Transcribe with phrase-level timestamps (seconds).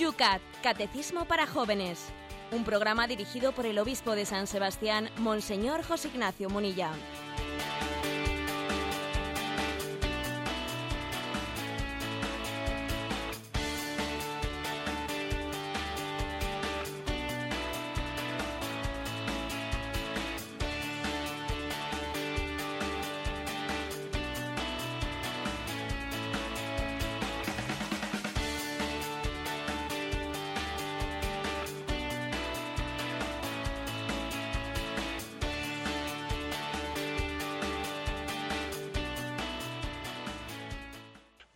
[0.00, 2.06] Yucat, Catecismo para Jóvenes.
[2.52, 6.90] Un programa dirigido por el obispo de San Sebastián, Monseñor José Ignacio Munilla.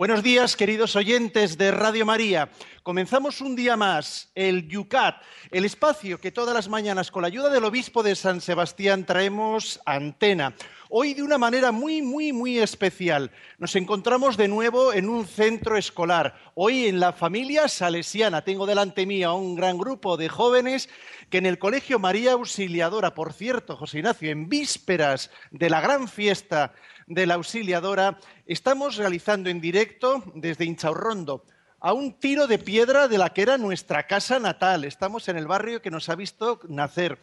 [0.04, 2.50] Buenos días, queridos oyentes de Radio María.
[2.82, 7.48] Comenzamos un día más el Yucat, el espacio que todas las mañanas con la ayuda
[7.48, 10.52] del obispo de San Sebastián traemos antena.
[10.90, 13.30] Hoy de una manera muy, muy, muy especial.
[13.56, 16.38] Nos encontramos de nuevo en un centro escolar.
[16.54, 18.44] Hoy en la familia salesiana.
[18.44, 20.90] Tengo delante mío a un gran grupo de jóvenes
[21.30, 26.08] que en el Colegio María Auxiliadora, por cierto, José Ignacio, en vísperas de la gran
[26.08, 26.74] fiesta
[27.06, 31.44] de la Auxiliadora, estamos realizando en directo desde Inchaurrondo
[31.84, 34.84] a un tiro de piedra de la que era nuestra casa natal.
[34.84, 37.18] Estamos en el barrio que nos ha visto nacer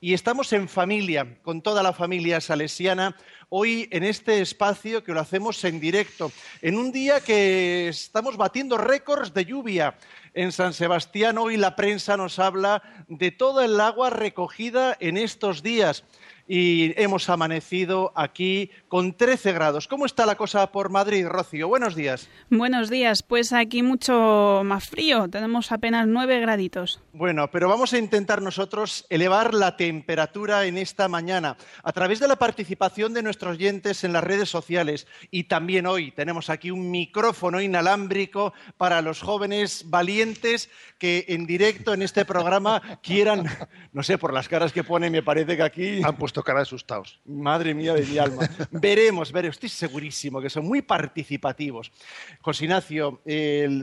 [0.00, 3.14] y estamos en familia, con toda la familia salesiana,
[3.48, 8.76] hoy en este espacio que lo hacemos en directo, en un día que estamos batiendo
[8.76, 9.96] récords de lluvia.
[10.34, 15.62] En San Sebastián hoy la prensa nos habla de toda el agua recogida en estos
[15.62, 16.04] días
[16.48, 19.88] y hemos amanecido aquí con 13 grados.
[19.88, 21.68] ¿Cómo está la cosa por Madrid, Rocío?
[21.68, 22.28] Buenos días.
[22.50, 23.22] Buenos días.
[23.22, 25.28] Pues aquí mucho más frío.
[25.28, 27.00] Tenemos apenas 9 graditos.
[27.12, 32.28] Bueno, pero vamos a intentar nosotros elevar la temperatura en esta mañana a través de
[32.28, 35.06] la participación de nuestros oyentes en las redes sociales.
[35.30, 41.94] Y también hoy tenemos aquí un micrófono inalámbrico para los jóvenes valientes que en directo
[41.94, 43.46] en este programa quieran,
[43.92, 46.02] no sé, por las caras que pone, me parece que aquí...
[46.02, 47.20] Han puesto cara de asustados.
[47.24, 48.48] Madre mía de mi alma.
[48.70, 49.56] veremos, veremos.
[49.56, 51.92] Estoy segurísimo que son muy participativos.
[52.40, 53.20] José Ignacio,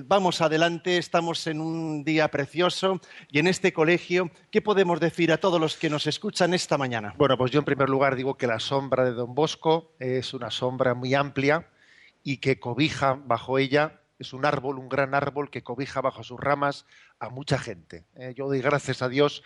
[0.06, 0.98] vamos adelante.
[0.98, 3.00] Estamos en un día precioso
[3.32, 7.14] y en este colegio, ¿qué podemos decir a todos los que nos escuchan esta mañana?
[7.18, 9.43] Bueno, pues yo en primer lugar digo que la sombra de Don Bosco
[10.00, 11.70] es una sombra muy amplia
[12.24, 16.40] y que cobija bajo ella es un árbol, un gran árbol que cobija bajo sus
[16.40, 16.86] ramas
[17.20, 18.06] a mucha gente.
[18.16, 19.44] Eh, yo doy gracias a Dios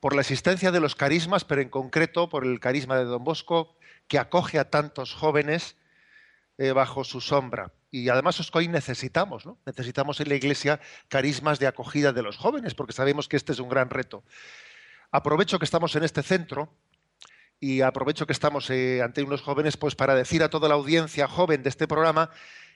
[0.00, 3.76] por la existencia de los carismas, pero en concreto por el carisma de Don Bosco,
[4.08, 5.76] que acoge a tantos jóvenes
[6.58, 7.72] eh, bajo su sombra.
[7.90, 9.58] Y además es que hoy necesitamos, ¿no?
[9.66, 13.60] Necesitamos en la Iglesia carismas de acogida de los jóvenes, porque sabemos que este es
[13.60, 14.24] un gran reto.
[15.10, 16.74] Aprovecho que estamos en este centro
[17.62, 21.28] y aprovecho que estamos eh, ante unos jóvenes, pues para decir a toda la audiencia
[21.28, 22.28] joven de este programa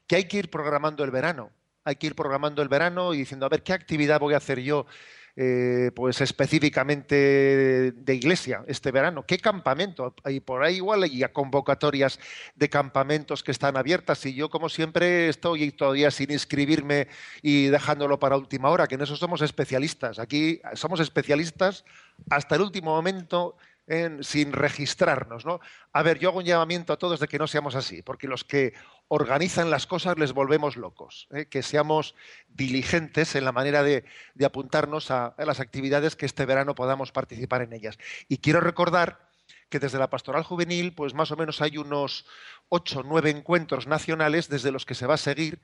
[0.06, 1.50] que hay que ir programando el verano.
[1.82, 4.60] Hay que ir programando el verano y diciendo, a ver, ¿qué actividad voy a hacer
[4.60, 4.86] yo
[5.34, 9.26] eh, pues específicamente de iglesia este verano.
[9.26, 10.14] ¿Qué campamento?
[10.24, 12.18] Hay por ahí igual hay convocatorias
[12.54, 17.08] de campamentos que están abiertas y yo como siempre estoy todavía sin inscribirme
[17.42, 20.20] y dejándolo para última hora, que en eso somos especialistas.
[20.20, 21.84] Aquí somos especialistas
[22.30, 23.56] hasta el último momento
[24.20, 25.44] sin registrarnos.
[25.44, 25.60] ¿no?
[25.92, 28.44] A ver, yo hago un llamamiento a todos de que no seamos así, porque los
[28.44, 28.74] que
[29.08, 31.46] organizan las cosas les volvemos locos, ¿eh?
[31.46, 32.14] que seamos
[32.48, 34.04] diligentes en la manera de,
[34.44, 37.98] apuntarnos a, las actividades que este verano podamos participar en ellas.
[38.28, 39.28] Y quiero recordar
[39.68, 42.26] que desde la pastoral juvenil, pues más o menos hay unos
[42.68, 45.60] ocho, nueve encuentros nacionales desde los que se va a seguir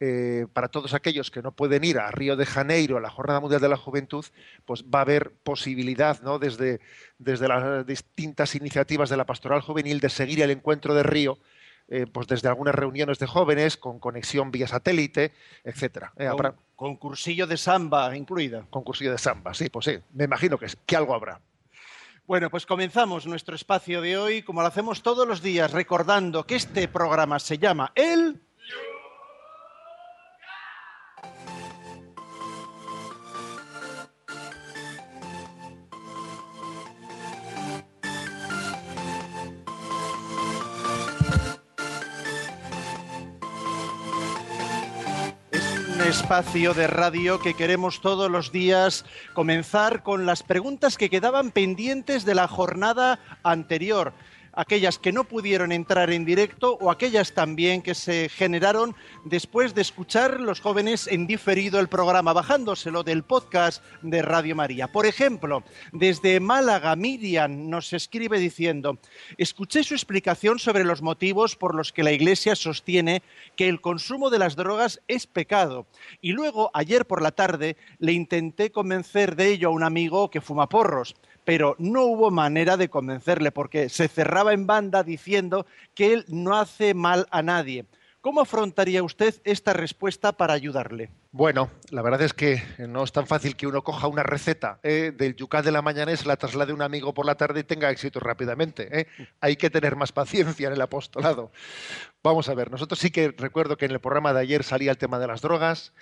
[0.00, 3.40] eh, para todos aquellos que no pueden ir a Río de Janeiro, a la Jornada
[3.40, 4.24] Mundial de la Juventud,
[4.64, 6.38] pues va a haber posibilidad, ¿no?
[6.38, 6.80] desde,
[7.18, 11.38] desde las distintas iniciativas de la Pastoral Juvenil, de seguir el encuentro de Río,
[11.86, 15.32] eh, pues desde algunas reuniones de jóvenes con conexión vía satélite,
[15.62, 16.12] etcétera.
[16.16, 16.28] Eh,
[16.74, 18.66] con, cursillo de samba incluida.
[18.70, 21.40] Con cursillo de samba, sí, pues sí, me imagino que, que algo habrá.
[22.26, 26.56] Bueno, pues comenzamos nuestro espacio de hoy, como lo hacemos todos los días, recordando que
[26.56, 28.40] este programa se llama El
[46.14, 52.24] espacio de radio que queremos todos los días comenzar con las preguntas que quedaban pendientes
[52.24, 54.12] de la jornada anterior.
[54.56, 59.82] Aquellas que no pudieron entrar en directo o aquellas también que se generaron después de
[59.82, 64.90] escuchar los jóvenes en diferido el programa, bajándoselo del podcast de Radio María.
[64.90, 68.98] Por ejemplo, desde Málaga, Miriam nos escribe diciendo,
[69.38, 73.22] escuché su explicación sobre los motivos por los que la Iglesia sostiene
[73.56, 75.86] que el consumo de las drogas es pecado.
[76.20, 80.40] Y luego, ayer por la tarde, le intenté convencer de ello a un amigo que
[80.40, 86.14] fuma porros pero no hubo manera de convencerle porque se cerraba en banda diciendo que
[86.14, 87.86] él no hace mal a nadie.
[88.24, 91.10] ¿Cómo afrontaría usted esta respuesta para ayudarle?
[91.30, 95.12] Bueno, la verdad es que no es tan fácil que uno coja una receta eh,
[95.14, 97.60] del yucat de la mañana y se la traslade a un amigo por la tarde
[97.60, 99.00] y tenga éxito rápidamente.
[99.00, 99.06] Eh.
[99.42, 101.52] Hay que tener más paciencia en el apostolado.
[102.22, 104.96] Vamos a ver, nosotros sí que recuerdo que en el programa de ayer salía el
[104.96, 105.92] tema de las drogas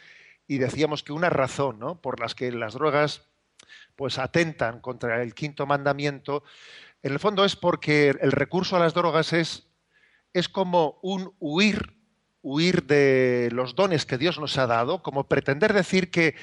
[0.46, 2.00] y decíamos que una razón ¿no?
[2.00, 3.31] por las que las drogas
[4.02, 6.42] pues atentan contra el quinto mandamiento,
[7.04, 9.68] en el fondo es porque el recurso a las drogas es,
[10.32, 11.94] es como un huir,
[12.42, 16.34] huir de los dones que Dios nos ha dado, como pretender decir que,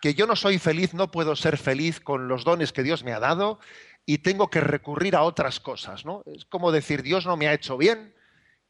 [0.00, 3.12] que yo no soy feliz, no puedo ser feliz con los dones que Dios me
[3.12, 3.58] ha dado
[4.06, 6.04] y tengo que recurrir a otras cosas.
[6.04, 6.22] ¿no?
[6.24, 8.14] Es como decir, Dios no me ha hecho bien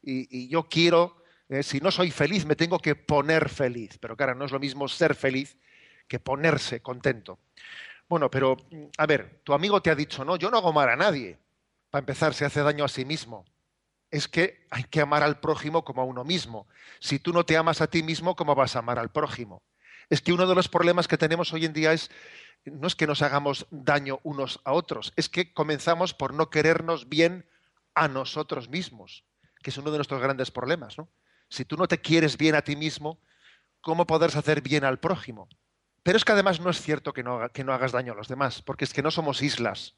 [0.01, 3.99] y, yo quiero, eh, si no soy feliz, me tengo que poner feliz.
[3.99, 5.55] Pero claro, no es lo mismo ser feliz
[6.07, 7.37] que ponerse contento.
[8.09, 8.57] Bueno, pero,
[8.97, 11.37] a ver, tu amigo te ha dicho, no, yo no hago mal a nadie.
[11.91, 13.45] Para empezar, se hace daño a sí mismo.
[14.09, 16.67] Es que hay que amar al prójimo como a uno mismo.
[16.99, 19.61] Si tú no te amas a ti mismo, ¿cómo vas a amar al prójimo?
[20.09, 22.09] Es que uno de los problemas que tenemos hoy en día es,
[22.65, 27.09] no es que nos hagamos daño unos a otros, es que comenzamos por no querernos
[27.09, 27.45] bien
[27.93, 29.23] a nosotros mismos,
[29.61, 30.97] que es uno de nuestros grandes problemas.
[30.97, 31.09] ¿no?
[31.47, 33.19] Si tú no te quieres bien a ti mismo,
[33.81, 35.47] ¿cómo podrás hacer bien al prójimo?
[36.09, 38.83] Pero es que además no es cierto que no, hagas daño a los demás, porque
[38.83, 39.93] es que no somos islas.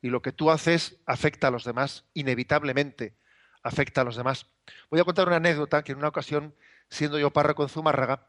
[0.00, 3.16] Y lo que tú haces afecta a los demás, inevitablemente
[3.64, 4.46] afecta a los demás.
[4.92, 6.54] Voy a contar una anécdota que en una ocasión,
[6.88, 8.28] siendo yo párroco en Zumárraga,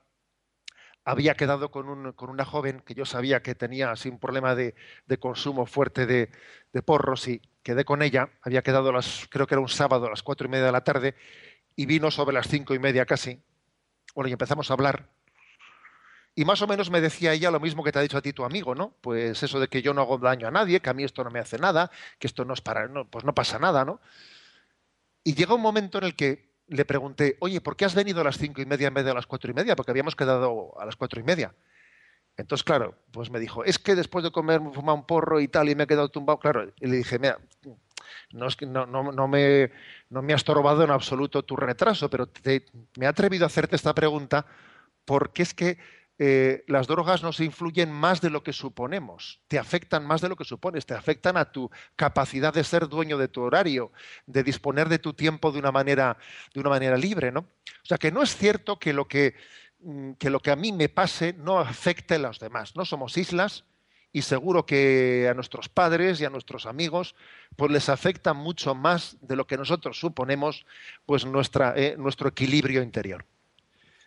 [1.05, 4.73] había quedado con, una joven que yo sabía que tenía así un problema de,
[5.19, 6.31] consumo fuerte de,
[6.73, 8.31] de, porros y quedé con ella.
[8.41, 10.83] Había quedado, las, creo que era un sábado a las cuatro y media de la
[10.83, 11.13] tarde
[11.75, 13.43] y vino sobre las cinco y media casi.
[14.15, 15.20] Bueno, y empezamos a hablar
[16.33, 18.31] y más o menos me decía ella lo mismo que te ha dicho a ti
[18.31, 18.93] tu amigo, ¿no?
[19.01, 21.29] Pues eso de que yo no hago daño a nadie, que a mí esto no
[21.29, 23.99] me hace nada, que esto no es para, no, pues no pasa nada, ¿no?
[25.23, 28.23] Y llega un momento en el que le pregunté, oye, ¿por qué has venido a
[28.23, 29.75] las cinco y media en vez de a las cuatro y media?
[29.75, 31.53] Porque habíamos quedado a las cuatro y media.
[32.37, 35.49] Entonces, claro, pues me dijo, es que después de comer me fumado un porro y
[35.49, 36.39] tal, y me he quedado tumbado.
[36.39, 37.39] Claro, y le dije, mira,
[38.31, 38.87] no, es que no,
[39.27, 39.71] me,
[40.09, 42.29] no me ha estorbado en absoluto tu retraso, pero
[42.97, 44.45] me he atrevido a hacerte esta pregunta
[45.05, 45.77] porque es que
[46.23, 50.35] eh, las drogas nos influyen más de lo que suponemos, te afectan más de lo
[50.35, 53.91] que supones, te afectan a tu capacidad de ser dueño de tu horario,
[54.27, 56.19] de disponer de tu tiempo de una manera,
[56.53, 57.31] de una manera libre.
[57.31, 57.39] ¿no?
[57.39, 59.33] O sea que no es cierto que lo que,
[59.79, 62.75] mm, que lo que a mí me pase no afecte a los demás.
[62.75, 63.63] No somos islas
[64.13, 67.15] y seguro que a nuestros padres y a nuestros amigos
[67.55, 70.67] pues les afecta mucho más de lo que nosotros suponemos
[71.07, 73.25] pues nuestra, eh, nuestro equilibrio interior.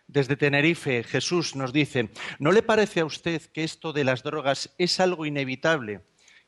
[0.07, 2.09] Desde Tenerife, Jesús nos dice,
[2.39, 6.01] ¿no le parece a usted que esto de las drogas es algo inevitable?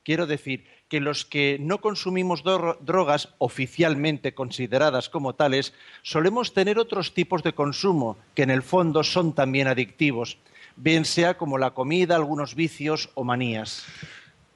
[0.04, 7.14] Quiero decir que los que no consumimos drogas oficialmente consideradas como tales, solemos tener otros
[7.14, 10.38] tipos de consumo que en el fondo son también adictivos,
[10.78, 13.86] bien sea como la comida, algunos vicios o manías.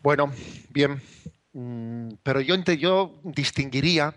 [0.02, 0.32] Bueno,
[0.70, 1.02] bien,
[1.52, 4.16] mm, pero yo, yo distinguiría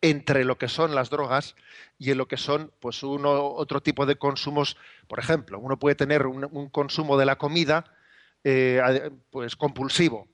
[0.00, 1.56] entre lo que son las drogas
[1.98, 4.76] y en lo que son pues uno, otro tipo de consumos.
[5.08, 7.84] Por ejemplo, uno puede tener un, consumo de la comida
[8.44, 10.28] eh, pues compulsivo.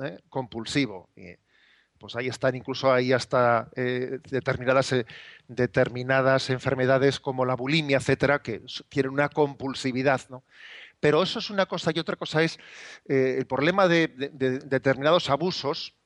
[0.00, 0.18] ¿eh?
[0.28, 1.08] Compulsivo.
[1.98, 4.94] pues ahí están incluso ahí hasta eh, determinadas,
[5.48, 10.20] determinadas enfermedades como la bulimia, etcétera, que tienen una compulsividad.
[10.28, 10.44] ¿no?
[11.00, 12.58] Pero eso es una cosa y otra cosa es
[13.06, 15.97] el problema de determinados abusos eh,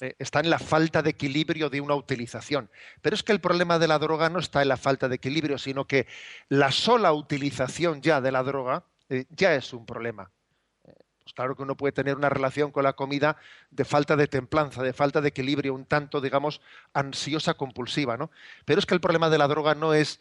[0.00, 2.70] está en la falta de equilibrio de una utilización.
[3.00, 5.58] Pero es que el problema de la droga no está en la falta de equilibrio,
[5.58, 6.06] sino que
[6.48, 10.30] la sola utilización ya de la droga eh, ya es un problema.
[10.84, 13.36] Eh, pues claro que uno puede tener una relación con la comida
[13.70, 16.60] de falta de templanza, de falta de equilibrio, un tanto, digamos,
[16.94, 18.30] ansiosa compulsiva, ¿no?
[18.64, 20.20] Pero es que el problema de la droga no es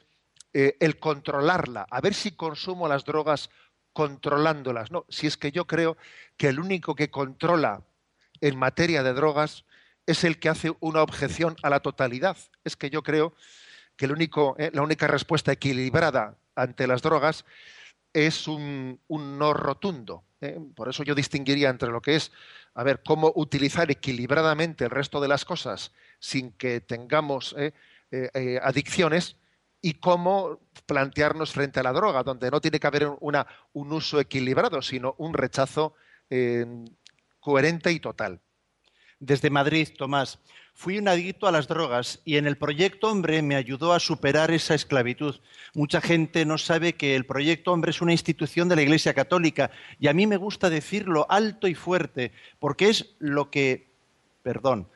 [0.54, 3.50] el controlarla, a ver si consumo las drogas
[3.94, 4.92] controlándolas.
[4.92, 5.96] No, si es que yo creo
[6.36, 7.82] que el único que controla
[8.42, 9.66] en materia de drogas
[10.06, 12.38] es el que hace una objeción a la totalidad.
[12.64, 13.34] Es que yo creo
[13.96, 17.46] que eh, la única respuesta equilibrada ante las drogas
[18.14, 20.24] es un, no rotundo.
[20.42, 20.60] ¿eh?
[20.76, 22.32] Por eso yo distinguiría entre lo que es,
[22.74, 27.74] a ver, cómo utilizar equilibradamente el resto de las cosas sin que tengamos ¿eh?
[28.62, 29.38] Adicciones
[29.82, 34.82] y cómo plantearnos frente a la droga, donde no tiene que haber un uso equilibrado,
[34.82, 35.96] sino un rechazo
[37.42, 38.40] coherente y total.
[39.20, 40.40] Desde Madrid, Tomás,
[40.74, 44.50] fui un adicto a las drogas y en el proyecto Hombre me ayudó a superar
[44.52, 45.40] esa esclavitud.
[45.74, 49.70] Mucha gente no sabe que el proyecto Hombre es una institución de la Iglesia Católica
[50.00, 53.90] y a mí me gusta decirlo alto y fuerte porque es lo que,
[54.42, 54.88] perdón,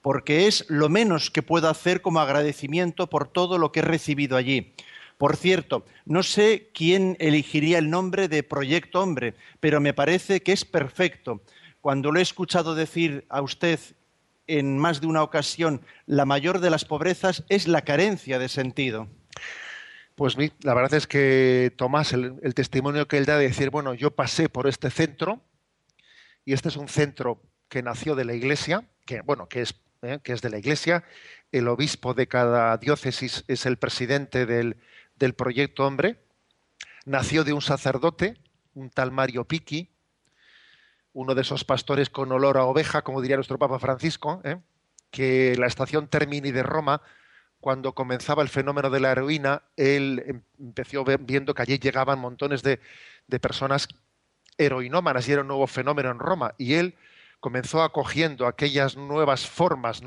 [0.00, 4.36] porque es lo menos que puedo hacer como agradecimiento por todo lo que he recibido
[4.36, 4.72] allí.
[5.18, 10.52] Por cierto, no sé quién elegiría el nombre de Proyecto Hombre, pero me parece que
[10.52, 11.40] es perfecto.
[11.84, 13.78] Cuando lo he escuchado decir a usted
[14.46, 19.06] en más de una ocasión, la mayor de las pobrezas es la carencia de sentido.
[20.14, 24.12] Pues la verdad es que Tomás, el, testimonio que él da de decir, bueno, yo
[24.12, 25.42] pasé por este centro
[26.46, 30.20] y este es un centro que nació de la Iglesia, que bueno, que es ¿eh?
[30.24, 31.04] que es de la Iglesia.
[31.52, 34.78] El obispo de cada diócesis es el presidente del,
[35.36, 36.24] proyecto Hombre.
[37.04, 38.38] Nació de un sacerdote,
[38.72, 39.93] un tal Mario Piqui,
[41.14, 44.58] uno de esos pastores con olor a oveja, como diría nuestro Papa Francisco, ¿eh?
[45.10, 47.00] que la estación Termini de Roma,
[47.60, 52.62] cuando comenzaba el fenómeno de la heroína, él em, empezó viendo que allí llegaban montones
[52.62, 52.80] de,
[53.26, 53.88] de personas
[54.58, 56.54] heroinómanas y era un nuevo fenómeno en Roma.
[56.58, 56.94] Y él
[57.40, 60.02] comenzó acogiendo aquellas nuevas formas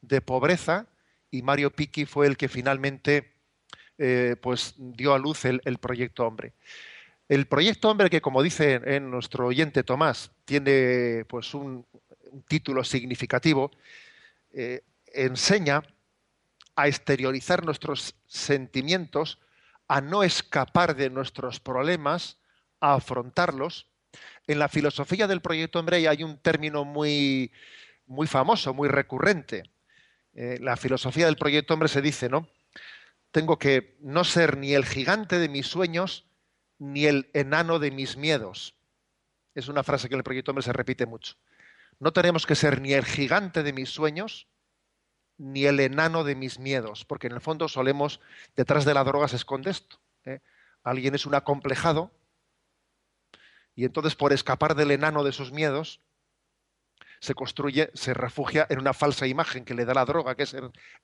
[0.00, 0.86] de pobreza
[1.30, 3.32] y Mario Piqui fue el que finalmente
[3.98, 6.52] eh, pues, dio a luz el, proyecto Hombre.
[7.28, 11.86] El proyecto Hombre, que como dice en nuestro oyente Tomás, tiene pues, un,
[12.48, 13.70] título significativo,
[14.52, 15.82] eh, enseña
[16.76, 19.38] a exteriorizar nuestros sentimientos,
[19.86, 22.38] a no escapar de nuestros problemas,
[22.80, 23.86] a afrontarlos
[24.46, 27.52] en la filosofía del proyecto Hombre hay un término muy,
[28.06, 29.64] muy famoso, muy recurrente.
[30.34, 32.48] Eh, la filosofía del proyecto Hombre se dice, ¿no?
[33.30, 36.26] Tengo que no ser ni el gigante de mis sueños
[36.78, 38.74] ni el enano de mis miedos.
[39.54, 41.34] Es una frase que en el proyecto se repite mucho.
[42.00, 44.48] No tenemos que ser ni el gigante de mis sueños
[45.36, 48.20] ni el enano de mis miedos, porque en el fondo solemos,
[48.54, 49.98] detrás de la droga se esconde esto.
[50.24, 50.40] ¿eh?
[50.82, 52.12] Alguien es un acomplejado
[53.74, 56.00] y entonces por escapar del enano de sus miedos,
[57.24, 60.54] se construye, se refugia en una falsa imagen que le da la droga, que es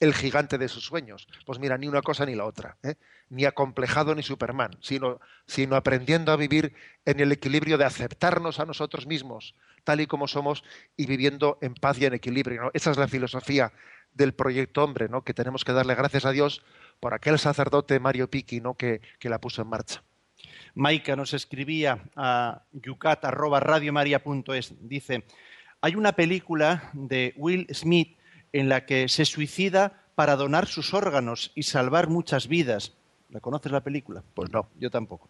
[0.01, 1.27] el, gigante de sus sueños.
[1.47, 2.97] Pues mira, ni una cosa ni la otra, ¿eh?
[3.31, 6.75] ni acomplejado ni Superman, sino, sino aprendiendo a vivir
[7.07, 10.63] en el equilibrio de aceptarnos a nosotros mismos, tal y como somos,
[10.95, 12.71] y viviendo en paz y en equilibrio.
[12.75, 13.73] Esa es la filosofía
[14.13, 15.25] del proyecto hombre, ¿no?
[15.25, 16.63] que tenemos que darle gracias a Dios
[17.01, 18.75] por aquel sacerdote Mario Piqui ¿no?
[18.75, 20.03] que la puso en marcha.
[20.75, 24.75] Maika nos escribía a yucat.radiomaria.es.
[24.81, 25.25] Dice,
[25.81, 28.17] hay una película de Will Smith
[28.53, 32.93] en la que se suicida para donar sus órganos y salvar muchas vidas.
[33.31, 34.25] ¿La conoces la película?
[34.35, 35.29] Pues no, yo tampoco.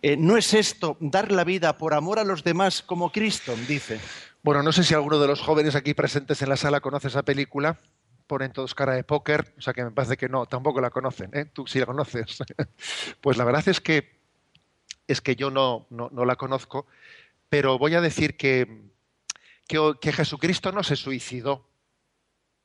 [0.00, 3.54] Eh, ¿No es esto dar la vida por amor a los demás como Cristo?
[3.66, 4.00] Dice.
[4.42, 7.24] Bueno, no sé si alguno de los jóvenes aquí presentes en la sala conoce esa
[7.24, 7.78] película.
[8.28, 11.30] Ponen todos cara de póker, o sea que me parece que no, tampoco la conocen.
[11.32, 11.46] ¿eh?
[11.52, 12.38] Tú sí la conoces.
[13.20, 14.22] pues la verdad es que
[15.06, 16.86] es que yo no, la conozco,
[17.48, 18.91] pero voy a decir que,
[19.66, 21.68] que, Jesucristo no se suicidó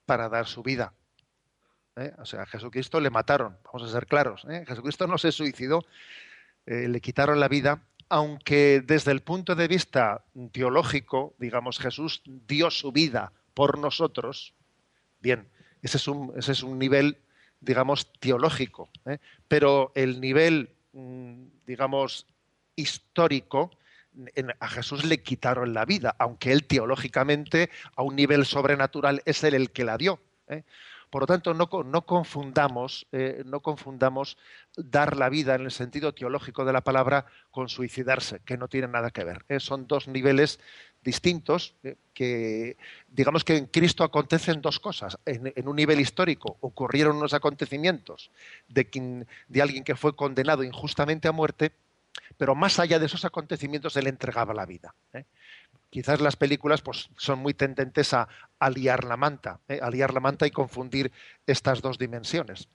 [0.06, 0.94] para dar su vida.
[1.96, 2.14] ¿eh?
[2.20, 4.46] O sea, a Jesucristo le mataron, vamos a ser claros.
[4.50, 4.64] ¿eh?
[4.68, 5.86] Jesucristo no se suicidó,
[6.66, 12.72] eh, le quitaron la vida, aunque desde el punto de vista teológico, digamos, Jesús dio
[12.72, 14.54] su vida por nosotros.
[15.20, 15.50] Bien,
[15.82, 17.18] ese es un, ese es un nivel,
[17.60, 18.90] digamos, teológico.
[19.48, 22.26] Pero el nivel Mm, digamos,
[22.76, 23.70] histórico,
[24.60, 29.54] a Jesús le quitaron la vida, aunque él teológicamente, a un nivel sobrenatural, es él
[29.54, 30.20] el que la dio.
[30.48, 30.64] ¿eh?
[31.10, 31.70] Por lo tanto, no,
[32.06, 34.38] confundamos, eh, no confundamos
[34.76, 38.90] dar la vida en el sentido teológico de la palabra con suicidarse, que no tiene
[38.90, 39.46] nada que ver.
[39.48, 39.62] ¿eh?
[39.62, 40.60] Son dos niveles
[41.02, 41.76] distintos
[42.14, 42.76] que,
[43.08, 45.18] digamos que en Cristo acontecen dos cosas.
[45.26, 48.32] En, un nivel histórico ocurrieron unos acontecimientos
[48.68, 51.72] de, de alguien que fue condenado injustamente a muerte,
[52.38, 54.96] pero más allá de esos acontecimientos él entregaba la vida.
[55.14, 55.26] ¿eh?
[55.90, 58.28] Quizás las películas pues, son muy tendentes a,
[58.60, 59.80] aliar liar la manta, ¿eh?
[59.82, 61.12] a liar la manta y confundir
[61.46, 62.68] estas dos dimensiones.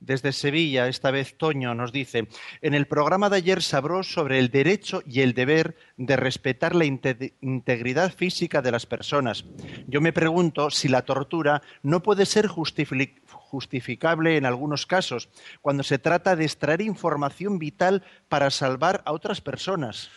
[0.00, 2.28] Desde Sevilla, esta vez Toño nos dice,
[2.60, 6.74] en el programa de ayer se habló sobre el derecho y el deber de respetar
[6.74, 9.46] la integridad física de las personas.
[9.86, 15.30] Yo me pregunto si la tortura no puede ser justificable en algunos casos,
[15.62, 20.10] cuando se trata de extraer información vital para salvar a otras personas.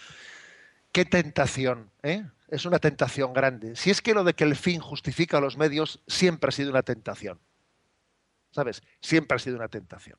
[0.92, 2.26] Qué tentación, ¿eh?
[2.50, 3.76] Es una tentación grande.
[3.76, 6.84] Si es que lo de que el fin justifica los medios siempre ha sido una
[6.84, 7.40] tentación.
[8.52, 8.82] ¿Sabes?
[9.02, 10.18] Siempre ha sido una tentación.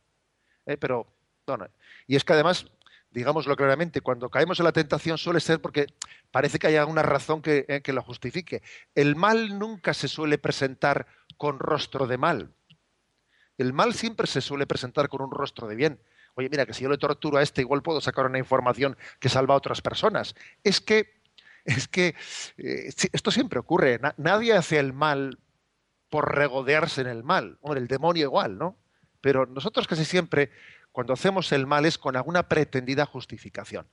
[0.67, 0.77] ¿eh?
[0.77, 1.07] Pero,
[1.47, 1.69] bueno,
[2.07, 2.67] y es que además,
[3.11, 5.87] digámoslo claramente, cuando caemos en la tentación suele ser porque
[6.31, 8.63] parece que hay alguna razón que, eh, que lo justifique.
[8.95, 11.07] El mal nunca se suele presentar
[11.37, 12.53] con rostro de mal.
[13.57, 16.01] El mal siempre se suele presentar con un rostro de bien.
[16.35, 19.29] Oye, mira, que si yo le torturo a este, igual puedo sacar una información que
[19.29, 20.37] salva a otras personas.
[20.63, 21.21] Es que,
[21.65, 22.15] es que
[22.59, 23.99] eh, esto siempre ocurre.
[24.17, 25.41] nadie hace el mal
[26.09, 27.59] por regodearse en el mal.
[27.61, 28.77] Hombre, el demonio igual, ¿no?
[29.21, 30.51] Pero nosotros casi siempre,
[30.93, 33.87] cuando hacemos el mal, es con alguna pretendida justificación.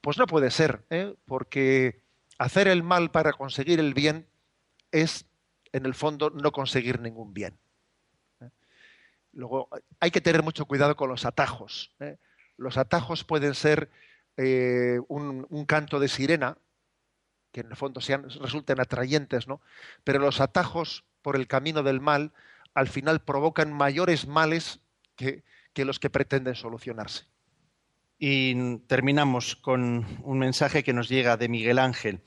[0.00, 1.14] Pues no puede ser, ¿eh?
[1.26, 2.02] porque
[2.38, 4.26] hacer el mal para conseguir el bien
[4.92, 5.26] es,
[5.72, 7.58] en el fondo, no conseguir ningún bien.
[8.40, 8.48] ¿eh?
[9.32, 11.94] Luego, hay que tener mucho cuidado con los atajos.
[12.00, 12.16] ¿eh?
[12.56, 13.90] Los atajos pueden ser
[15.08, 16.56] un, un, canto de sirena,
[17.52, 19.60] que en el fondo sean, resulten atrayentes, ¿no?
[20.02, 22.32] Pero los atajos por el camino del mal,
[22.74, 24.80] al final provocan mayores males
[25.16, 25.42] que,
[25.74, 27.24] los que pretenden solucionarse.
[28.18, 32.20] Y terminamos con un mensaje que nos llega de Miguel Ángel.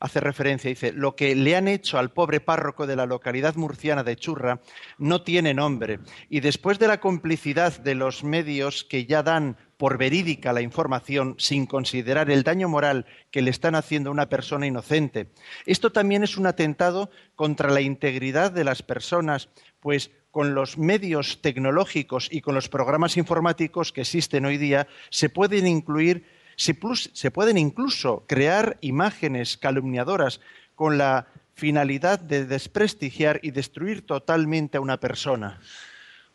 [0.00, 4.02] Hace referencia, dice, lo que le han hecho al pobre párroco de la localidad murciana
[4.02, 4.60] de Churra
[4.98, 6.00] no tiene nombre.
[6.28, 11.34] Y después de la complicidad de los medios que ya dan por verídica la información
[11.38, 15.30] sin considerar el daño moral que le están haciendo a una persona inocente.
[15.66, 19.48] Esto también es un atentado contra la integridad de las personas,
[19.80, 25.28] pues con los medios tecnológicos y con los programas informáticos que existen hoy día se
[25.28, 26.24] pueden incluir,
[26.56, 30.40] se, pueden incluso crear imágenes calumniadoras
[30.74, 35.60] con la finalidad de desprestigiar y destruir totalmente a una persona.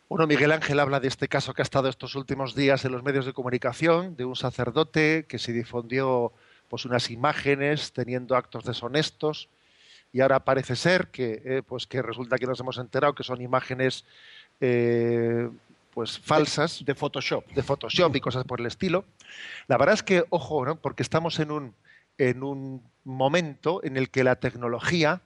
[0.08, 3.04] Bueno, Miguel Ángel habla de este caso que ha estado estos últimos días en los
[3.04, 6.34] medios de comunicación, de un sacerdote que se difundió
[6.68, 9.50] pues, unas imágenes teniendo actos deshonestos
[10.12, 13.42] y ahora parece ser que, eh, pues, que resulta que nos hemos enterado que son
[13.42, 14.06] imágenes
[14.62, 15.50] eh,
[16.00, 16.86] pues falsas.
[16.86, 17.46] De, Photoshop.
[17.48, 19.04] De Photoshop y cosas por el estilo.
[19.68, 20.78] La verdad es que, ojo, ¿no?
[20.78, 21.76] porque estamos en un,
[22.18, 25.22] en un momento en el que la tecnología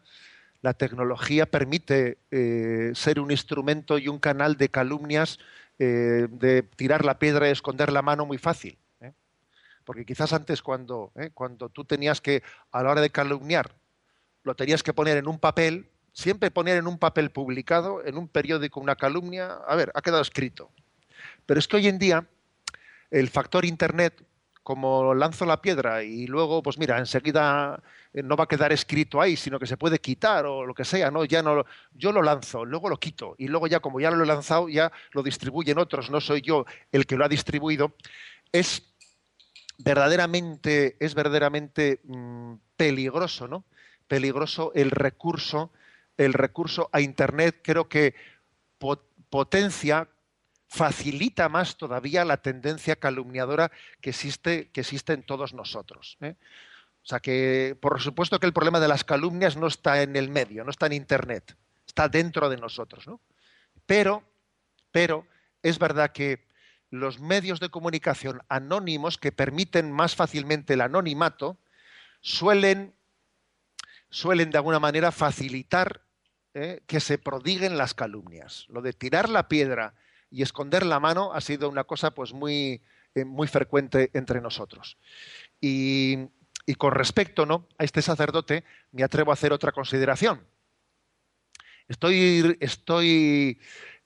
[0.63, 5.37] la tecnología permite eh, ser un instrumento y un canal de calumnias,
[5.77, 8.75] eh, de tirar la piedra y esconder la mano muy fácil.
[9.01, 9.11] ¿eh?
[9.83, 13.75] Porque quizás antes cuando, cuando tú tenías que, a la hora de calumniar,
[14.43, 18.27] lo tenías que poner en un papel, siempre poner en un papel publicado, en un
[18.27, 20.71] periódico, una calumnia, a ver, ha quedado escrito.
[21.45, 22.25] Pero es que hoy en día
[23.11, 24.23] el factor Internet
[24.63, 29.19] como lanzo la piedra y luego, pues mira, enseguida eh, no va a quedar escrito
[29.19, 31.25] ahí, sino que se puede quitar o lo que sea, ¿no?
[31.25, 34.27] Ya no, yo lo lanzo, luego lo quito y luego ya como ya lo he
[34.27, 37.93] lanzado, ya lo distribuyen otros, no soy yo el que lo ha distribuido.
[38.53, 38.93] Es
[39.77, 43.65] verdaderamente, es verdaderamente mm, peligroso, ¿no?
[44.07, 45.71] Peligroso el recurso,
[46.17, 48.15] el recurso a Internet, creo que
[49.29, 50.07] potencia
[50.67, 53.71] facilita más todavía la tendencia calumniadora
[54.01, 56.17] que existe, que existe en todos nosotros.
[56.21, 56.35] ¿eh?
[57.03, 60.29] O sea que, por supuesto que el problema de las calumnias no está en el
[60.29, 63.07] medio, no está en Internet, está dentro de nosotros.
[63.07, 63.19] ¿no?
[63.85, 64.23] Pero,
[64.91, 65.27] pero
[65.61, 66.45] es verdad que
[66.89, 71.57] los medios de comunicación anónimos que permiten más fácilmente el anonimato
[72.21, 72.93] suelen,
[74.13, 76.05] suelen de alguna manera facilitar
[76.53, 76.83] ¿eh?
[76.85, 78.67] que se prodiguen las calumnias.
[78.69, 79.95] Lo de tirar la piedra
[80.29, 82.83] y esconder la mano ha sido una cosa pues muy,
[83.15, 84.97] eh, muy frecuente entre nosotros.
[85.59, 86.29] Y,
[86.77, 87.67] con respecto ¿no?
[87.79, 90.45] a este sacerdote, me atrevo a hacer otra consideración.
[91.87, 93.59] Estoy, estoy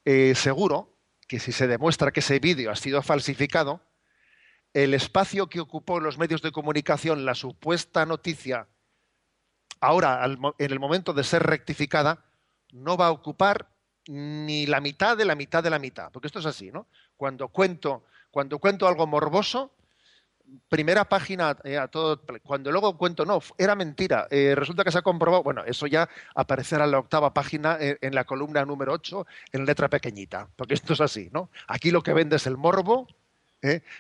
[0.05, 3.81] eh, seguro que si se demuestra que ese vídeo ha sido falsificado,
[4.73, 8.67] el espacio que ocupó los medios de comunicación la supuesta noticia,
[9.79, 12.23] ahora en el momento de ser rectificada,
[12.71, 13.67] no va a ocupar
[14.07, 16.87] ni la mitad de la mitad de la mitad, porque esto es así, ¿no?
[17.15, 19.73] Cuando cuento, cuando cuento algo morboso,
[20.69, 24.99] primera página eh, a todo, cuando luego cuento no, era mentira, eh, resulta que se
[24.99, 28.93] ha comprobado, bueno, eso ya aparecerá en la octava página eh, en la columna número
[28.93, 31.49] 8 en letra pequeñita, porque esto es así, ¿no?
[31.67, 33.07] Aquí lo que vende es el morbo,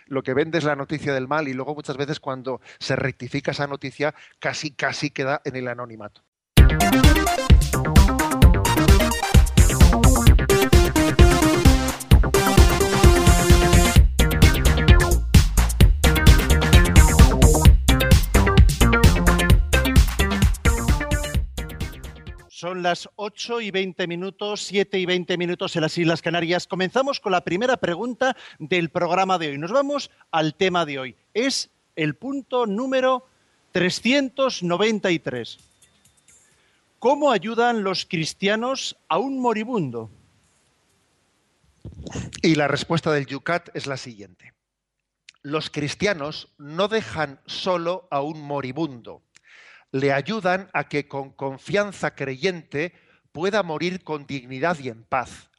[0.07, 3.51] lo que vende es la noticia del mal y luego muchas veces cuando se rectifica
[3.51, 6.26] esa noticia casi casi queda en el anonimato.
[22.59, 26.65] Son las 8 y 20 minutos, 7 y 20 minutos en las Islas Canarias.
[26.65, 29.59] Comenzamos con la primera pregunta del programa de hoy.
[29.59, 31.15] Nos vamos al tema de hoy.
[31.35, 33.27] Es el punto número
[33.73, 35.59] 393.
[36.97, 40.09] ¿Cómo ayudan los cristianos a un moribundo?
[42.41, 44.55] Y la respuesta del Yucat es la siguiente.
[45.43, 49.21] Los cristianos no dejan solo a un moribundo
[49.91, 52.93] le ayudan a que con confianza creyente
[53.31, 55.49] pueda morir con dignidad y en paz.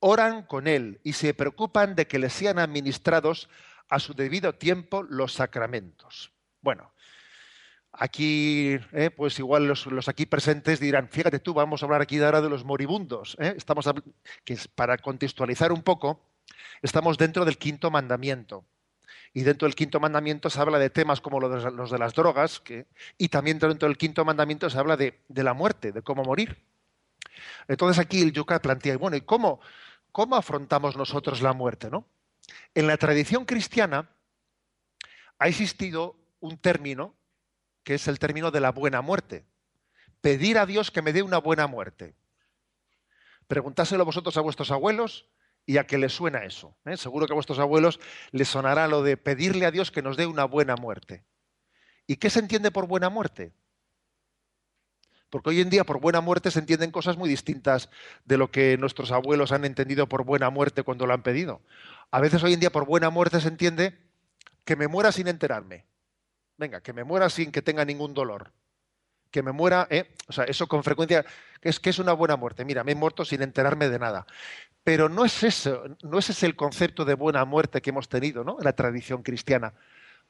[0.00, 3.48] Oran con él y se preocupan de que le sean administrados
[3.88, 6.32] a su debido tiempo los sacramentos.
[6.60, 6.92] Bueno,
[7.92, 12.40] aquí, eh, pues igual los, aquí presentes dirán, fíjate tú, vamos a hablar aquí ahora
[12.40, 13.36] de los moribundos.
[13.38, 13.88] Eh, estamos
[14.44, 16.20] que para contextualizar un poco,
[16.80, 18.64] estamos dentro del quinto mandamiento.
[19.34, 22.86] Y dentro del quinto mandamiento se habla de temas como los de las drogas, que,
[23.16, 26.62] y también dentro del quinto mandamiento se habla de, la muerte, de cómo morir.
[27.66, 29.60] Entonces aquí el Yucat plantea, bueno, ¿y cómo,
[30.10, 31.88] cómo afrontamos nosotros la muerte?
[31.90, 32.06] ¿no?
[32.74, 34.10] En la tradición cristiana
[35.38, 37.14] ha existido un término
[37.84, 39.44] que es el término de la buena muerte.
[40.20, 42.14] Pedir a Dios que me dé una buena muerte.
[43.48, 45.26] Preguntáselo vosotros a vuestros abuelos
[45.66, 46.76] y a que les suena eso.
[46.84, 46.96] ¿eh?
[46.96, 50.26] Seguro que a vuestros abuelos les sonará lo de pedirle a Dios que nos dé
[50.26, 51.24] una buena muerte.
[52.06, 53.52] ¿Y qué se entiende por buena muerte?
[55.30, 57.88] Porque hoy en día por buena muerte se entienden cosas muy distintas
[58.26, 61.62] de lo que nuestros abuelos han entendido por buena muerte cuando lo han pedido.
[62.10, 63.98] A veces hoy en día por buena muerte se entiende
[64.64, 65.86] que me muera sin enterarme.
[66.58, 68.52] Venga, que me muera sin que tenga ningún dolor.
[69.32, 70.14] Que me muera, ¿eh?
[70.28, 71.24] o sea, eso con frecuencia
[71.60, 72.64] es que es una buena muerte.
[72.64, 74.26] Mira, me he muerto sin enterarme de nada.
[74.84, 78.44] Pero no es eso, no es ese el concepto de buena muerte que hemos tenido
[78.44, 78.58] ¿no?
[78.58, 79.72] en la tradición cristiana.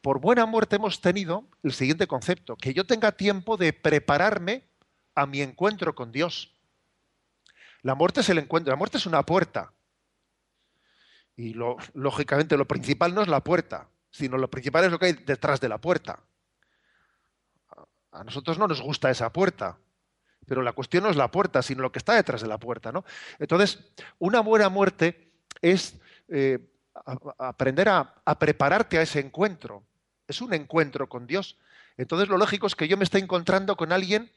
[0.02, 4.64] Por buena muerte hemos tenido el siguiente concepto, que yo tenga tiempo de prepararme
[5.14, 6.52] a mi encuentro con Dios.
[7.82, 9.72] La muerte es el encuentro, la muerte es una puerta.
[11.36, 11.54] Y
[11.94, 15.60] lógicamente lo principal no es la puerta, sino lo principal es lo que hay detrás
[15.60, 16.20] de la puerta.
[18.12, 19.78] A nosotros no nos gusta esa puerta,
[20.46, 22.92] pero la cuestión no es la puerta, sino lo que está detrás de la puerta.
[22.92, 23.04] ¿no?
[23.38, 23.78] Entonces,
[24.18, 25.96] una buena muerte es
[26.28, 26.58] eh,
[27.38, 29.82] aprender a, prepararte a ese encuentro.
[30.28, 31.58] Es un encuentro con Dios.
[31.96, 34.30] Entonces, lo lógico es que yo me esté encontrando con alguien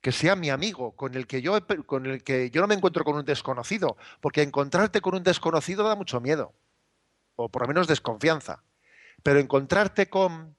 [0.00, 3.04] que sea mi amigo, con el que yo, con el que yo no me encuentro
[3.04, 6.52] con un desconocido, porque encontrarte con un desconocido da mucho miedo,
[7.36, 8.62] o por lo menos desconfianza.
[9.22, 10.54] Pero encontrarte con,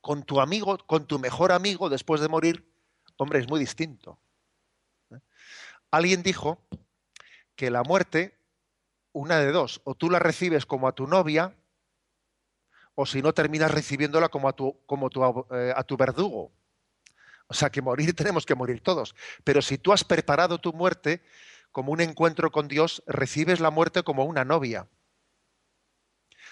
[0.00, 2.70] con tu amigo, con tu mejor amigo después de morir,
[3.20, 4.18] Hombre, es muy distinto.
[5.10, 5.18] ¿eh?
[5.90, 6.66] Alguien dijo
[7.54, 8.38] que la muerte,
[9.12, 11.54] una de dos, o tú la recibes como a tu novia,
[12.94, 15.10] o si no terminas recibiéndola como a tu, como
[15.50, 16.50] eh, a tu verdugo.
[17.46, 19.14] O sea que morir tenemos que morir todos.
[19.44, 21.22] Pero si tú has preparado tu muerte
[21.72, 24.88] como un encuentro con Dios, recibes la muerte como una novia.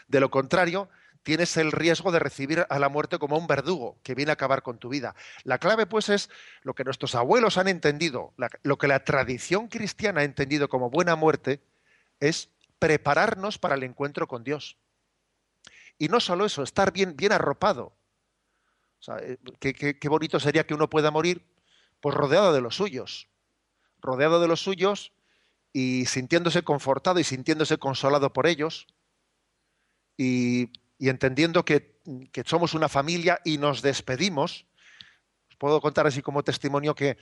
[0.06, 0.90] De lo contrario,
[1.22, 4.62] tienes el riesgo de recibir a la muerte como un verdugo que viene a acabar
[4.62, 5.14] con tu vida.
[5.44, 6.30] La clave, pues, es
[6.62, 11.16] lo que nuestros abuelos han entendido, lo que la tradición cristiana ha entendido como buena
[11.16, 11.60] muerte,
[12.20, 14.78] es prepararnos para el encuentro con Dios.
[15.98, 17.92] Y no solo eso, estar bien, arropado.
[19.20, 21.44] Eh, qué, bonito sería que uno pueda morir
[22.00, 23.28] pues rodeado de los suyos,
[24.00, 25.12] rodeado de los suyos
[25.72, 28.86] y sintiéndose confortado y sintiéndose consolado por ellos
[30.16, 31.96] y y entendiendo que,
[32.44, 34.66] somos una familia y nos despedimos,
[35.48, 37.16] os puedo contar así como testimonio que,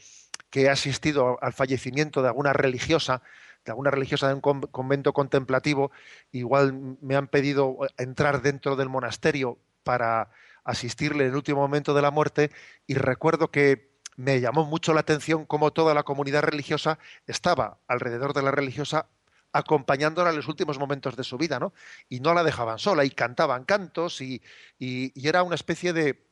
[0.53, 3.21] he asistido al fallecimiento de alguna religiosa,
[3.67, 5.91] de alguna religiosa de un convento contemplativo,
[6.33, 10.31] igual me han pedido entrar dentro del monasterio para
[10.65, 12.51] asistirle en el último momento de la muerte
[12.87, 18.33] y recuerdo que me llamó mucho la atención cómo toda la comunidad religiosa estaba alrededor
[18.33, 19.09] de la religiosa
[19.57, 21.73] acompañándola en los últimos momentos de su vida, ¿no?
[22.09, 24.43] Y no la dejaban sola, y cantaban cantos, y,
[24.79, 26.27] era una especie de,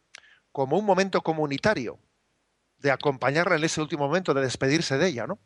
[0.52, 1.98] como un momento comunitario,
[2.78, 5.38] de acompañarla en ese último momento, de despedirse de ella, ¿no?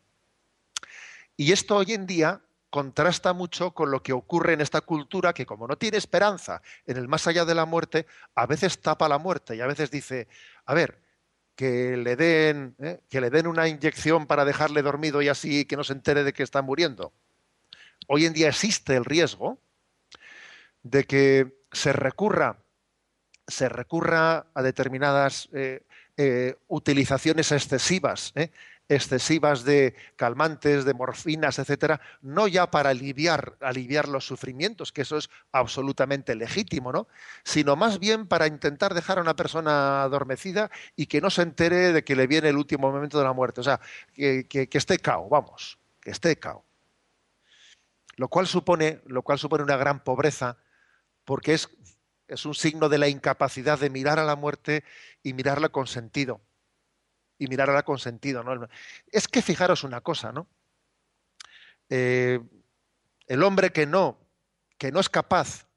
[1.36, 5.46] Y esto hoy en día contrasta mucho con lo que ocurre en esta cultura que
[5.46, 9.18] como no tiene esperanza en el más allá de la muerte, a veces tapa la
[9.18, 10.26] muerte y a veces dice,
[10.66, 11.00] a ver,
[11.54, 13.00] que le den, ¿eh?
[13.08, 16.32] que le den una inyección para dejarle dormido y así que no se entere de
[16.32, 17.12] que está muriendo
[18.08, 19.58] hoy en día existe el riesgo
[20.82, 22.58] de que se recurra,
[23.46, 25.84] se recurra a determinadas eh,
[26.16, 28.50] eh, utilizaciones excesivas ¿eh?
[28.88, 35.18] excesivas de calmantes, de morfinas, etcétera, no ya para aliviar, aliviar los sufrimientos, que eso
[35.18, 37.06] es absolutamente legítimo, ¿no?
[37.44, 41.92] Sino más bien para intentar dejar a una persona adormecida y que no se entere
[41.92, 43.60] de que le viene el último momento de la muerte.
[43.60, 43.80] O sea,
[44.14, 46.64] que, que esté cao, vamos, que esté cao.
[48.18, 50.58] Lo cual supone, lo cual supone una gran pobreza,
[51.24, 51.68] porque es,
[52.26, 54.82] es un signo de la incapacidad de mirar a la muerte
[55.22, 56.40] y mirarla con sentido
[57.38, 58.42] y mirarla con sentido.
[58.42, 58.68] ¿no?
[59.12, 60.48] Es que fijaros una cosa, ¿no?
[61.90, 62.40] Eh,
[63.28, 64.18] el hombre que no,
[64.78, 65.68] que no es capaz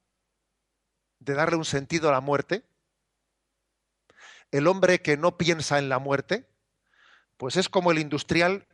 [1.20, 2.66] de darle un sentido a la muerte,
[4.50, 6.50] el hombre que no piensa en la muerte,
[7.38, 8.68] pues es como el industrial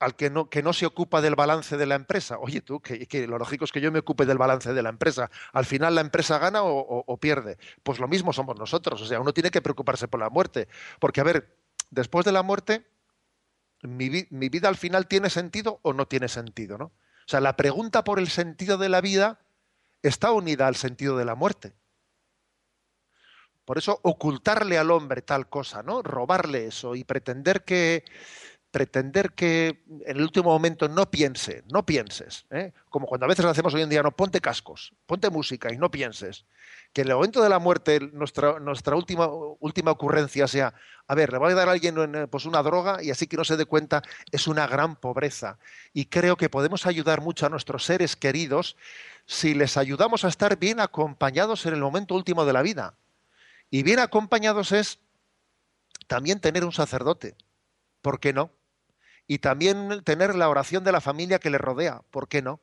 [0.00, 2.38] al que no, que no se ocupa del balance de la empresa.
[2.38, 5.30] Oye, tú, que, lo lógico es que yo me ocupe del balance de la empresa.
[5.52, 7.58] Al final la empresa gana o, pierde.
[7.82, 9.02] Pues lo mismo somos nosotros.
[9.02, 10.68] O sea, uno tiene que preocuparse por la muerte.
[10.98, 11.54] Porque, a ver,
[11.90, 12.86] después de la muerte,
[13.82, 16.86] mi, vida al final tiene sentido o no tiene sentido, ¿no?
[16.86, 19.38] O sea, la pregunta por el sentido de la vida
[20.02, 21.74] está unida al sentido de la muerte.
[23.66, 26.02] Por eso ocultarle al hombre tal cosa, ¿no?
[26.02, 28.04] Robarle eso y pretender que
[28.70, 32.72] pretender que en el último momento no piense, no pienses, ¿eh?
[32.88, 35.76] como cuando a veces lo hacemos hoy en día, no ponte cascos, ponte música y
[35.76, 36.44] no pienses.
[36.92, 40.74] Que en el momento de la muerte nuestra, última ocurrencia sea,
[41.06, 43.36] a ver, le voy a dar a alguien eh, pues una droga y así que
[43.36, 45.58] no se dé cuenta, es una gran pobreza.
[45.92, 48.76] Y creo que podemos ayudar mucho a nuestros seres queridos
[49.26, 52.94] si les ayudamos a estar bien acompañados en el momento último de la vida.
[53.70, 54.98] Y bien acompañados es
[56.08, 57.36] también tener un sacerdote.
[58.02, 58.50] ¿Por qué no?
[59.30, 62.02] Y también tener la oración de la familia que le rodea.
[62.10, 62.60] ¿Por qué no?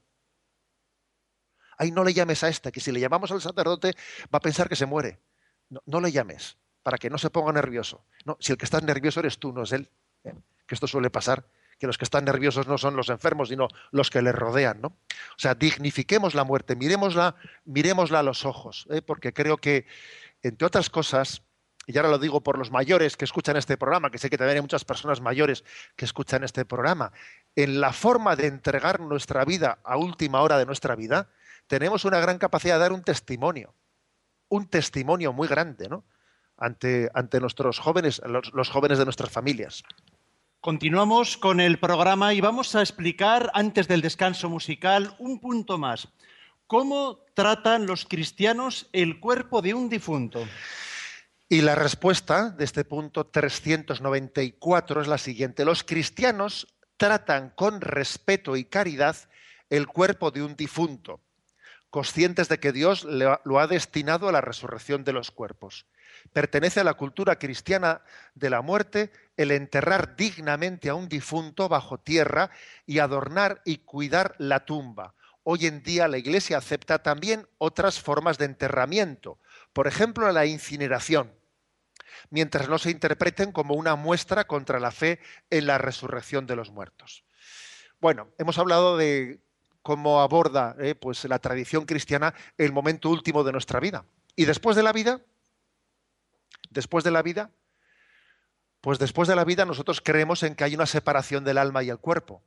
[1.78, 3.94] Ay, no le llames a este, que si le llamamos al sacerdote
[4.26, 5.22] va a pensar que se muere.
[5.70, 8.04] No, le llames, para que no se ponga nervioso.
[8.26, 9.90] No, si el que está nervioso eres tú, no es él.
[10.26, 10.34] ¿eh?
[10.68, 11.46] Que esto suele pasar,
[11.80, 14.82] que los que están nerviosos no son los enfermos, sino los que le rodean.
[14.82, 14.90] ¿no?
[14.90, 19.02] O sea, dignifiquemos la muerte, miremosla, miremosla a los ojos, ¿eh?
[19.02, 19.88] porque creo que,
[20.42, 21.44] entre otras cosas,
[21.88, 24.58] y ahora lo digo por los mayores que escuchan este programa, que sé que también
[24.58, 25.64] hay muchas personas mayores
[25.96, 27.14] que escuchan este programa,
[27.56, 31.30] en la forma de entregar nuestra vida a última hora de nuestra vida,
[31.66, 33.74] tenemos una gran capacidad de dar un testimonio,
[34.50, 36.04] un testimonio muy grande, ¿no?
[36.58, 39.84] Ante, ante nuestros jóvenes, los jóvenes de nuestras familias.
[40.60, 46.10] Continuamos con el programa y vamos a explicar, antes del descanso musical, un punto más.
[46.66, 50.44] ¿Cómo tratan los cristianos el cuerpo de un difunto?
[51.50, 55.64] Y la respuesta de este punto 394 es la siguiente.
[55.64, 59.16] Los cristianos tratan con respeto y caridad
[59.70, 61.22] el cuerpo de un difunto,
[61.90, 65.86] conscientes de que Dios lo ha destinado a la resurrección de los cuerpos.
[66.34, 68.02] Pertenece a la cultura cristiana
[68.36, 72.52] de la muerte el enterrar dignamente a un difunto bajo tierra
[72.86, 75.14] y adornar y cuidar la tumba.
[75.44, 79.40] Hoy en día la Iglesia acepta también otras formas de enterramiento,
[79.78, 81.32] por ejemplo la incineración
[82.32, 85.20] mientras no se interpreten como una muestra contra la fe
[85.52, 87.26] en la resurrección de los muertos.
[88.00, 89.40] Bueno, hemos hablado de
[89.84, 94.04] cómo aborda eh, pues, la tradición cristiana el momento último de nuestra vida.
[94.36, 95.22] ¿Y después de la vida?
[96.72, 97.52] Después de la vida,
[98.82, 101.92] pues después de la vida nosotros creemos en que hay una separación del alma y
[101.92, 102.42] el cuerpo.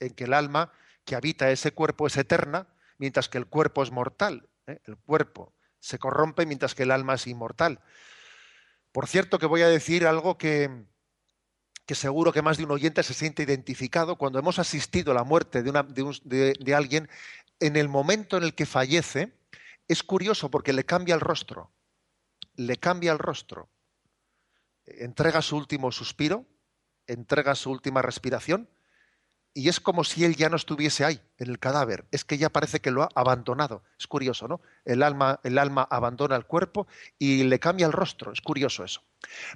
[0.00, 0.72] En que el alma
[1.04, 2.66] que habita ese cuerpo es eterna,
[2.98, 4.48] mientras que el cuerpo es mortal.
[4.66, 4.80] ¿Eh?
[4.84, 7.80] El cuerpo se corrompe mientras que el alma es inmortal.
[8.92, 10.84] Por cierto que voy a decir algo que,
[11.86, 15.24] que seguro que más de un oyente se siente identificado cuando hemos asistido a la
[15.24, 17.08] muerte de, de, alguien,
[17.58, 19.32] en el momento en el que fallece,
[19.88, 21.72] es curioso porque le cambia el rostro,
[22.54, 23.68] le cambia el rostro,
[24.84, 26.46] entrega su último suspiro,
[27.06, 28.68] entrega su última respiración
[29.54, 32.06] y es como si él ya no estuviese ahí, en el cadáver.
[32.10, 33.82] Es que ya parece que lo ha abandonado.
[33.98, 34.60] Es curioso, ¿no?
[34.84, 36.86] El alma, el alma abandona el cuerpo
[37.18, 38.32] y le cambia el rostro.
[38.32, 39.02] Es curioso eso.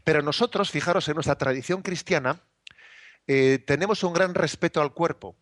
[0.05, 2.41] Pero nosotros, fijaros, en nuestra tradición cristiana,
[3.27, 5.35] eh, tenemos un gran respeto al cuerpo.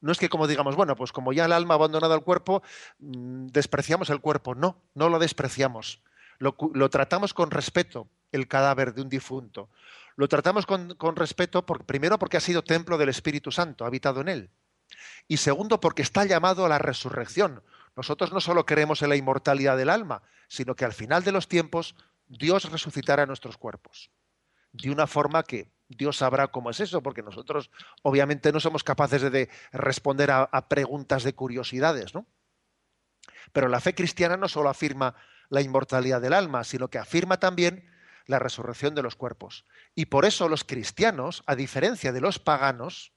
[0.00, 2.62] No es que como digamos, bueno, pues como ya el alma ha abandonado el cuerpo,
[2.98, 4.54] mm, despreciamos el cuerpo.
[4.54, 6.02] No, no lo despreciamos.
[6.40, 9.70] lo tratamos con respeto, el cadáver de un difunto
[10.16, 14.28] lo tratamos con, respeto, primero porque ha sido templo del Espíritu Santo, ha habitado en
[14.28, 14.50] él.
[15.26, 17.62] Y segundo porque está llamado a la resurrección.
[17.96, 21.48] Nosotros no solo creemos en la inmortalidad del alma, sino que al final de los
[21.48, 21.96] tiempos
[22.28, 24.10] Dios resucitará nuestros cuerpos.
[24.72, 27.70] De una forma que Dios sabrá cómo es eso, porque nosotros
[28.02, 32.26] obviamente no somos capaces de, responder a, a, preguntas de curiosidades, ¿no?
[33.52, 35.14] Pero la fe cristiana no solo afirma
[35.48, 37.88] la inmortalidad del alma, sino que afirma también
[38.26, 39.64] la resurrección de los cuerpos.
[39.94, 43.12] Y por eso los cristianos, a diferencia de los paganos,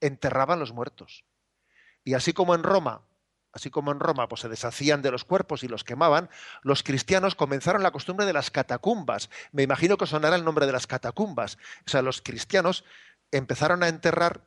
[0.00, 1.24] enterraban los muertos.
[2.04, 3.02] Y así como en Roma,
[3.52, 6.28] así como en Roma pues se deshacían de los cuerpos y los quemaban,
[6.62, 9.30] los cristianos comenzaron la costumbre de las catacumbas.
[9.52, 11.58] Me imagino que sonará el nombre de las catacumbas.
[11.86, 12.84] O sea, los cristianos
[13.30, 14.46] empezaron a enterrar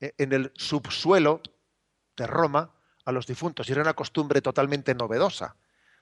[0.00, 1.40] eh, en el subsuelo
[2.16, 5.56] de Roma a los difuntos y era una costumbre totalmente novedosa.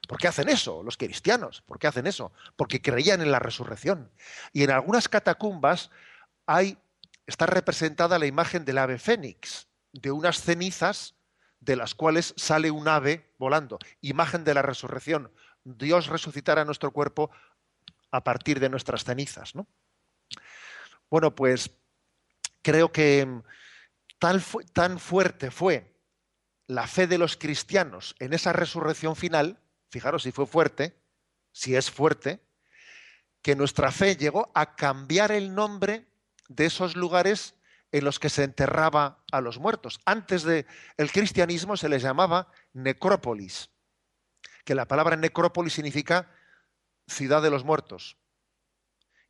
[0.07, 1.61] ¿Por qué hacen eso los cristianos?
[1.61, 2.31] ¿Por qué hacen eso?
[2.55, 4.11] Porque creían en la resurrección.
[4.51, 5.89] Y en algunas catacumbas
[6.45, 6.77] hay,
[7.25, 11.15] está representada la imagen del ave fénix, de unas cenizas
[11.59, 15.31] de las cuales sale un ave volando, imagen de la resurrección.
[15.63, 17.29] Dios resucitará nuestro cuerpo
[18.09, 19.55] a partir de nuestras cenizas.
[19.55, 19.67] ¿no?
[21.09, 21.71] Bueno, pues
[22.61, 23.41] creo que
[24.19, 24.41] tan,
[24.73, 25.95] tan fuerte fue
[26.67, 29.59] la fe de los cristianos en esa resurrección final,
[29.91, 30.97] fijaros si fue fuerte,
[31.51, 32.41] si es fuerte,
[33.41, 36.07] que nuestra fe llegó a cambiar el nombre
[36.47, 37.55] de esos lugares
[37.91, 39.99] en los que se enterraba a los muertos.
[40.05, 40.65] Antes del
[40.97, 43.69] el cristianismo se les llamaba necrópolis,
[44.63, 46.31] que la palabra necrópolis significa
[47.07, 48.17] ciudad de los muertos.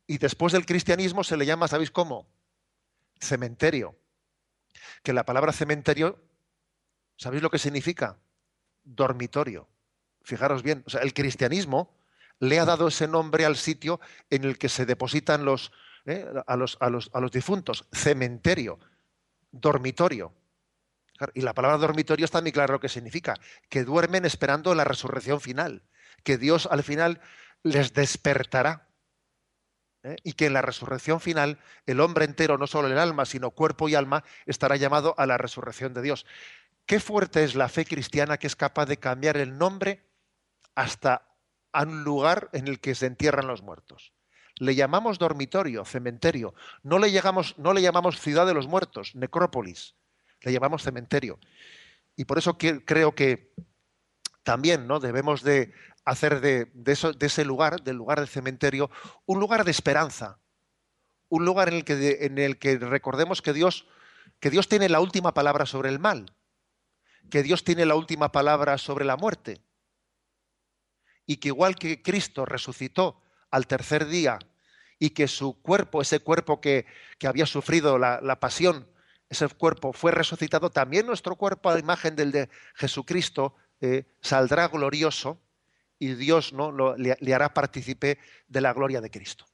[0.06, 2.28] Y después del cristianismo se le llama, ¿sabéis cómo?
[3.20, 3.98] Cementerio.
[5.02, 6.22] Que la palabra cementerio,
[7.16, 8.18] ¿sabéis lo que significa?
[8.84, 9.71] Dormitorio.
[10.22, 11.94] Fijaros bien, el cristianismo
[12.38, 15.72] le ha dado ese nombre al sitio en el que se depositan los,
[16.06, 16.26] ¿eh?
[16.46, 18.78] a los difuntos, cementerio,
[19.52, 20.34] dormitorio.
[21.34, 23.34] Y la palabra dormitorio está muy claro lo que significa,
[23.68, 25.82] que duermen esperando la resurrección final,
[26.24, 27.20] que Dios al final
[27.62, 28.88] les despertará.
[30.02, 30.16] ¿eh?
[30.24, 33.88] Y que en la resurrección final el hombre entero, no solo el alma, sino cuerpo
[33.88, 36.26] y alma, estará llamado a la resurrección de Dios.
[36.86, 40.02] Qué fuerte es la fe cristiana que es capaz de cambiar el nombre
[40.74, 41.28] hasta
[41.72, 44.12] a un lugar en el que se entierran los muertos
[44.62, 46.54] le llamamos dormitorio, cementerio.
[46.82, 47.54] No le, llamamos,
[48.20, 49.96] ciudad de los muertos, necrópolis.
[50.42, 51.38] Le llamamos cementerio.
[52.16, 53.52] Y por eso creo que
[54.42, 55.00] también ¿no?
[55.00, 55.72] debemos de
[56.04, 58.90] hacer de, de, ese lugar, del lugar del cementerio,
[59.26, 60.38] un lugar de esperanza.
[61.28, 63.86] Un lugar en el que, en el que recordemos que Dios,
[64.38, 66.34] que Dios tiene la última palabra sobre el mal.
[67.30, 69.62] Que Dios tiene la última palabra sobre la muerte.
[71.26, 74.38] Y que igual que Cristo resucitó al tercer día
[74.98, 76.86] y que su cuerpo, ese cuerpo que,
[77.26, 78.88] había sufrido la, pasión,
[79.28, 84.68] ese cuerpo fue resucitado, también nuestro cuerpo a la imagen del de Jesucristo eh, saldrá
[84.68, 85.40] glorioso
[85.98, 86.96] y Dios ¿no?
[86.96, 89.44] le, le hará partícipe de la gloria de Cristo.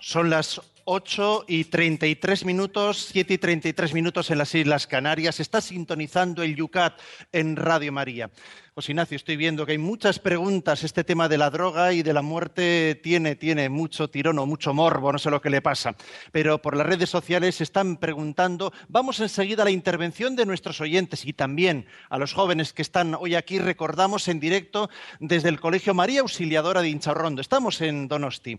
[0.00, 5.38] Son las 8 y 33 minutos, 7 y 33 minutos en las Islas Canarias.
[5.38, 6.98] Está sintonizando el Yucat
[7.30, 8.30] en Radio María.
[8.74, 10.84] José Ignacio, estoy viendo que hay muchas preguntas.
[10.84, 14.72] Este tema de la droga y de la muerte tiene, tiene mucho tirón o mucho
[14.72, 15.94] morbo, no sé lo que le pasa.
[16.32, 18.72] Pero por las redes sociales se están preguntando.
[18.88, 23.14] Vamos enseguida a la intervención de nuestros oyentes y también a los jóvenes que están
[23.14, 23.58] hoy aquí.
[23.58, 24.88] Recordamos en directo
[25.20, 27.42] desde el Colegio María Auxiliadora de Incharrondo.
[27.42, 28.58] Estamos en Donosti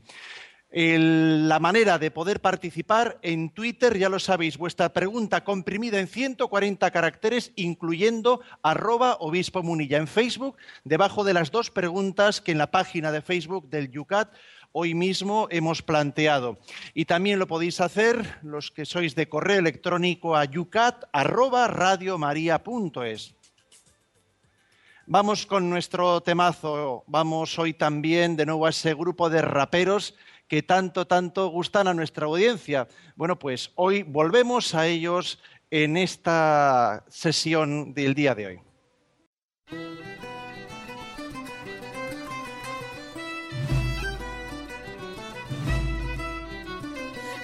[0.72, 6.92] la manera de poder participar en Twitter, ya lo sabéis, vuestra pregunta comprimida en 140
[6.92, 9.98] caracteres, incluyendo arroba obispo munilla.
[9.98, 14.32] En Facebook, debajo de las dos preguntas que en la página de Facebook del Yucat
[14.72, 16.60] hoy mismo hemos planteado.
[16.94, 21.68] Y también lo podéis hacer los que sois de correo electrónico a yucat arroba.
[25.08, 27.04] Vamos con nuestro temazo.
[27.08, 30.14] Vamos hoy también de nuevo a ese grupo de raperos
[30.50, 32.88] que tanto, tanto gustan a nuestra audiencia.
[33.16, 38.60] Bueno, pues hoy volvemos a ellos en esta sesión del día de hoy.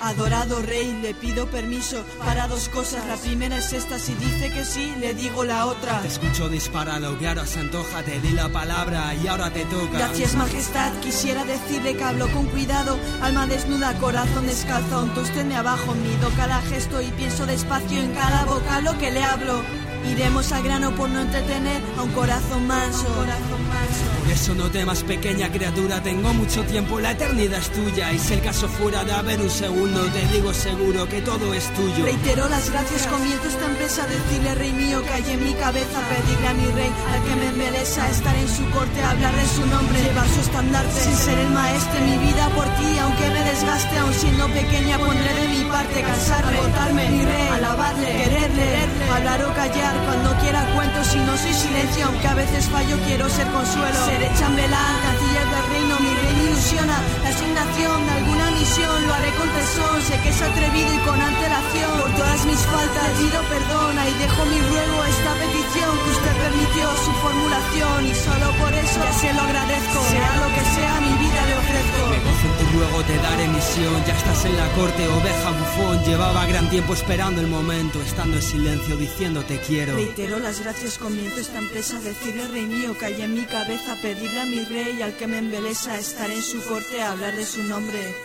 [0.06, 3.04] Adorado rey, le pido permiso para dos cosas.
[3.08, 6.00] La primera es esta, si dice que sí, le digo la otra.
[6.02, 9.98] Te escucho disparado, claro, se antoja, te di la palabra y ahora te toca.
[9.98, 13.00] Gracias, majestad, quisiera decirle que hablo con cuidado.
[13.24, 18.46] Alma desnuda, corazón descalzo, un tostene abajo, mido cada gesto y pienso despacio en cada
[18.46, 19.64] boca lo que le hablo.
[20.12, 23.08] Iremos al grano por no entretener a un corazón manso.
[23.10, 24.16] Manso.
[24.32, 28.12] Eso no temas, pequeña criatura, tengo mucho tiempo, la eternidad es tuya.
[28.12, 31.72] Y si el caso fuera de haber un segundo, te digo seguro que todo es
[31.74, 32.04] tuyo.
[32.04, 36.48] Reitero las gracias, comienzo esta empresa, decirle rey mío que hay en mi cabeza, pedirle
[36.48, 40.02] a mi rey, al que me embelesa, estar en su corte, hablar de su nombre,
[40.02, 44.14] llevar su estandarte, sin ser el maestre, mi vida por ti, aunque me desgaste, aun
[44.14, 48.68] siendo pequeña, pondré de mi parte, cansarme, agotarme, mi rey, alabarle, quererle,
[49.14, 53.30] hablar o callar, cuando quiera cuento, si no soy silencio, aunque a veces fallo, quiero
[53.30, 59.08] ser consuelo, seré chambelán, canciller del reino, mi me ilusiona, la asignación de alguna misión,
[59.08, 63.10] lo haré con tesón, sé que es atrevido y con antelación, por todas mis faltas
[63.18, 68.48] pido perdón, y dejo mi ruego, esta petición que usted permitió su formulación, y solo
[68.60, 72.55] por eso se lo agradezco, sea lo que sea, mi vida le ofrezco.
[72.76, 74.04] Ruego, te daré misión.
[74.06, 76.04] Ya estás en la corte, oveja bufón.
[76.04, 79.96] Llevaba gran tiempo esperando el momento, estando en silencio, diciendo te quiero.
[79.96, 84.46] Reitero las gracias, comienzo esta empresa, decirle rey mío hay en mi cabeza, pedirle a
[84.46, 88.16] mi rey al que me embelesa, estar en su corte, hablar de su nombre.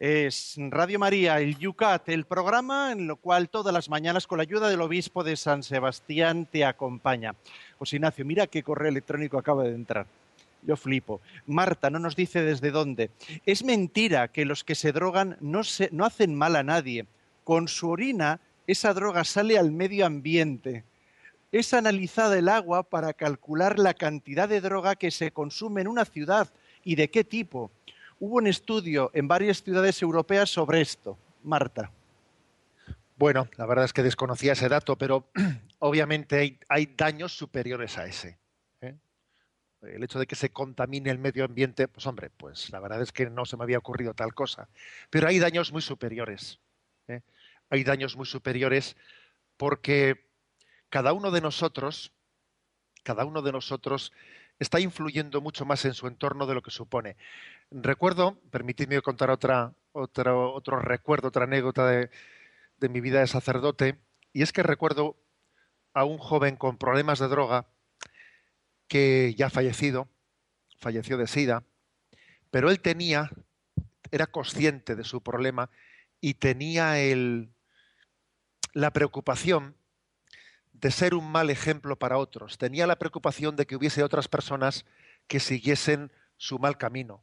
[0.00, 4.42] Es Radio María, el Yucat, el programa en lo cual todas las mañanas, con la
[4.42, 7.34] ayuda del obispo de San Sebastián, te acompaña.
[7.80, 10.06] José Ignacio, mira qué correo electrónico acaba de entrar.
[10.62, 11.20] Yo flipo.
[11.48, 13.10] Marta no nos dice desde dónde.
[13.44, 17.06] Es mentira que los que se drogan no, se, no hacen mal a nadie.
[17.42, 18.38] Con su orina,
[18.68, 20.84] esa droga sale al medio ambiente.
[21.50, 26.04] Es analizada el agua para calcular la cantidad de droga que se consume en una
[26.04, 26.48] ciudad
[26.84, 27.72] y de qué tipo.
[28.20, 31.16] Hubo un estudio en varias ciudades europeas sobre esto.
[31.44, 31.92] Marta.
[33.16, 35.28] Bueno, la verdad es que desconocía ese dato, pero
[35.78, 38.38] obviamente hay, daños superiores a ese.
[38.80, 38.96] ¿eh?
[39.82, 43.12] El hecho de que se contamine el medio ambiente, pues hombre, pues la verdad es
[43.12, 44.68] que no se me había ocurrido tal cosa.
[45.10, 46.58] Pero hay daños muy superiores.
[47.06, 47.22] ¿eh?
[47.70, 48.96] Hay daños muy superiores
[49.56, 50.26] porque
[50.90, 52.12] cada uno de nosotros,
[53.04, 54.12] cada uno de nosotros
[54.58, 57.16] está influyendo mucho más en su entorno de lo que supone.
[57.70, 62.10] Recuerdo, permitidme contar otra, otra, otro recuerdo, otra anécdota de,
[62.78, 63.98] de mi vida de sacerdote,
[64.32, 65.16] y es que recuerdo
[65.92, 67.66] a un joven con problemas de droga
[68.86, 70.08] que ya fallecido,
[70.78, 71.64] falleció de sida,
[72.50, 73.30] pero él tenía,
[74.10, 75.68] era consciente de su problema
[76.20, 77.50] y tenía el,
[78.72, 79.76] la preocupación
[80.72, 82.56] de ser un mal ejemplo para otros.
[82.56, 84.86] Tenía la preocupación de que hubiese otras personas
[85.26, 87.22] que siguiesen su mal camino.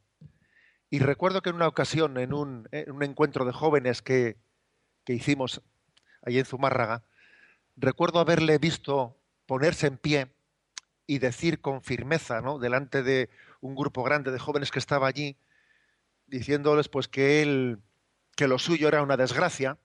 [0.88, 4.36] Y recuerdo que en una ocasión, en un, en un encuentro de jóvenes que,
[5.04, 5.62] que hicimos
[6.22, 7.02] allí en Zumárraga,
[7.76, 10.32] recuerdo haberle visto ponerse en pie
[11.06, 12.58] y decir con firmeza, ¿no?
[12.58, 13.30] delante de
[13.60, 15.36] un grupo grande de jóvenes que estaba allí,
[16.26, 17.78] diciéndoles pues que él,
[18.36, 19.78] que lo suyo era una desgracia,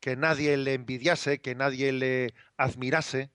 [0.00, 3.30] que nadie le envidiase, que nadie le admirase,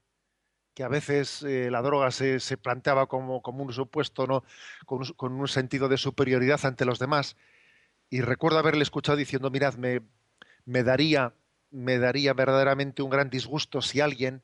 [0.73, 4.43] que a veces eh, la droga se, planteaba como, un supuesto, ¿no?
[4.85, 7.35] Con un, sentido de superioridad ante los demás.
[8.09, 10.01] Y recuerdo haberle escuchado diciendo, mirad, me,
[10.65, 11.33] me, daría,
[11.69, 14.43] me daría verdaderamente un gran disgusto si alguien,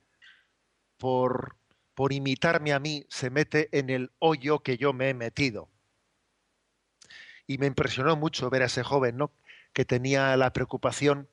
[0.97, 1.55] por,
[1.93, 5.69] por imitarme a mí, se mete en el hoyo que yo me he metido.
[7.45, 9.31] Y me impresionó mucho ver a ese joven, ¿no?
[9.73, 11.29] que tenía la preocupación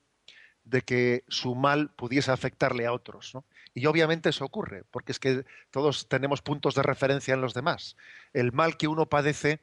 [0.65, 3.35] de que su mal pudiese afectarle a otros.
[3.35, 3.45] ¿no?
[3.75, 7.97] Y obviamente eso ocurre, porque es que todos tenemos puntos de referencia en los demás.
[8.33, 9.61] El mal que uno padece,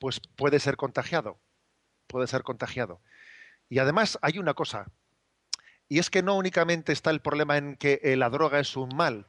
[0.00, 1.38] pues puede ser contagiado,
[2.08, 3.00] puede ser contagiado.
[3.68, 4.90] Y además hay una cosa,
[5.88, 8.94] y es que no únicamente está el problema en que eh, la droga es un
[8.94, 9.28] mal,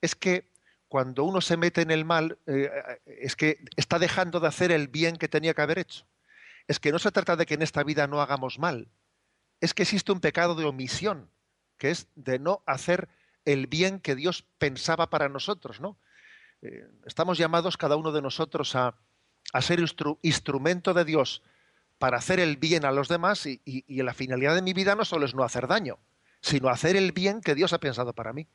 [0.00, 0.52] es que
[0.86, 2.70] cuando uno se mete en el mal, eh,
[3.06, 6.06] es que está dejando de hacer el bien que tenía que haber hecho.
[6.68, 8.88] Es que no se trata de que en esta vida no hagamos mal,
[9.60, 11.30] es que existe un pecado de omisión,
[11.78, 13.08] que es de no hacer
[13.44, 15.98] el bien que Dios pensaba para nosotros, ¿no?
[16.62, 18.94] Eh, estamos llamados cada uno de nosotros a,
[19.52, 21.42] a ser instru instrumento de Dios
[21.98, 24.94] para hacer el bien a los demás y, y, y, la finalidad de mi vida
[24.94, 25.98] no solo es no hacer daño,
[26.40, 28.46] sino hacer el bien que Dios ha pensado para mí.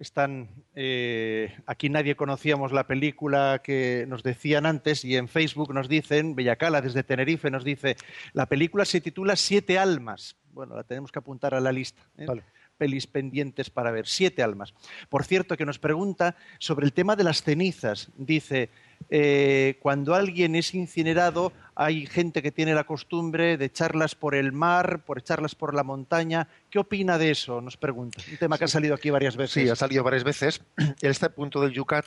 [0.00, 5.88] Están eh, aquí nadie conocíamos la película que nos decían antes y en Facebook nos
[5.88, 7.96] dicen Bellacala desde Tenerife nos dice
[8.32, 10.36] la película se titula Siete almas.
[10.50, 12.02] Bueno, la tenemos que apuntar a la lista.
[12.18, 12.26] ¿eh?
[12.26, 12.42] Vale
[12.76, 14.06] pelis pendientes para ver.
[14.06, 14.74] Siete almas.
[15.08, 18.10] Por cierto, que nos pregunta sobre el tema de las cenizas.
[18.16, 18.70] Dice,
[19.10, 24.52] eh, cuando alguien es incinerado, hay gente que tiene la costumbre de echarlas por el
[24.52, 26.48] mar, por echarlas por la montaña.
[26.70, 27.60] ¿Qué opina de eso?
[27.60, 28.22] Nos pregunta.
[28.30, 29.62] Un tema que ha salido aquí varias veces.
[29.62, 30.62] Sí, ha salido varias veces.
[30.76, 32.06] En este punto del Yucat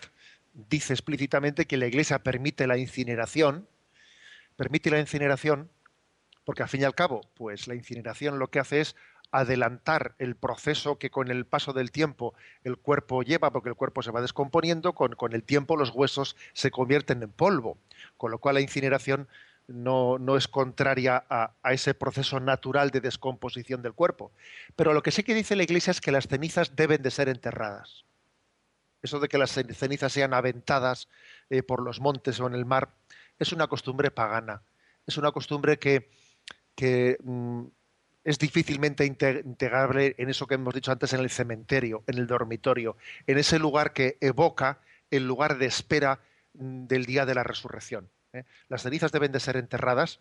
[0.70, 3.68] dice explícitamente que la Iglesia permite la incineración,
[4.56, 5.70] permite la incineración
[6.48, 8.96] porque al fin y al cabo, pues la incineración lo que hace es
[9.32, 14.02] adelantar el proceso que con el paso del tiempo el cuerpo lleva, porque el cuerpo
[14.02, 17.78] se va descomponiendo, con, con el tiempo los huesos se convierten en polvo,
[18.18, 19.28] con lo cual la incineración
[19.68, 24.32] no, no es contraria a, a, ese proceso natural de descomposición del cuerpo.
[24.76, 27.28] Pero lo que sí que dice la Iglesia es que las cenizas deben de ser
[27.28, 28.06] enterradas.
[29.02, 31.08] Eso de que las cenizas sean aventadas
[31.50, 32.90] eh, por los montes o en el mar
[33.40, 34.64] es una costumbre pagana.
[35.06, 36.10] Es una costumbre que,
[36.76, 37.66] que mm,
[38.28, 42.98] es difícilmente integrable en eso que hemos dicho antes en el cementerio, en el dormitorio,
[43.26, 46.20] en ese lugar que evoca el lugar de espera
[46.54, 48.10] mm, del día de la resurrección.
[48.34, 48.44] ¿eh?
[48.68, 50.20] Las cenizas deben de ser enterradas.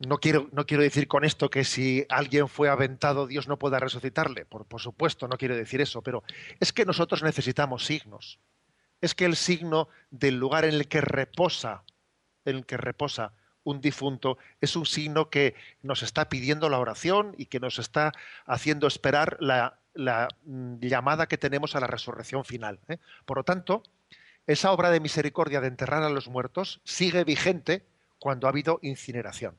[0.00, 3.78] No quiero, no quiero, decir con esto que si alguien fue aventado Dios no pueda
[3.78, 4.44] resucitarle.
[4.44, 6.24] Por, por supuesto, no quiero decir eso, pero
[6.58, 8.40] es que nosotros necesitamos signos.
[9.00, 11.84] Es que el signo del lugar en el que reposa,
[12.44, 13.34] en el que reposa
[13.64, 18.12] un difunto es un signo que nos está pidiendo la oración y que nos está
[18.46, 19.78] haciendo esperar la,
[20.44, 22.78] mm, llamada que tenemos a la resurrección final.
[22.88, 22.98] ¿eh?
[23.24, 23.82] Por lo tanto,
[24.46, 27.84] esa obra de misericordia de enterrar a los muertos sigue vigente
[28.18, 29.56] cuando ha habido incineración.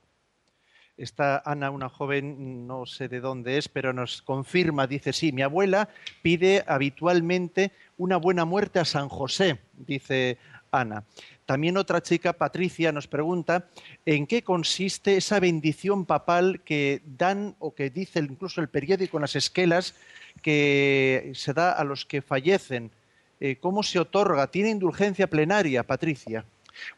[0.95, 5.41] Esta Ana, una joven, no sé de dónde es, pero nos confirma, dice, sí, mi
[5.41, 5.89] abuela
[6.22, 10.38] pide habitualmente una buena muerte a San José, dice
[10.72, 11.04] Ana.
[11.46, 13.68] También otra chica, Patricia, nos pregunta
[14.06, 19.22] en qué consiste esa bendición papal que dan o que dice incluso el periódico en
[19.22, 19.94] las esquelas
[20.41, 22.91] que se da a los que fallecen.
[23.39, 24.48] Eh, ¿Cómo se otorga?
[24.48, 26.46] ¿Tiene indulgencia plenaria, Patricia?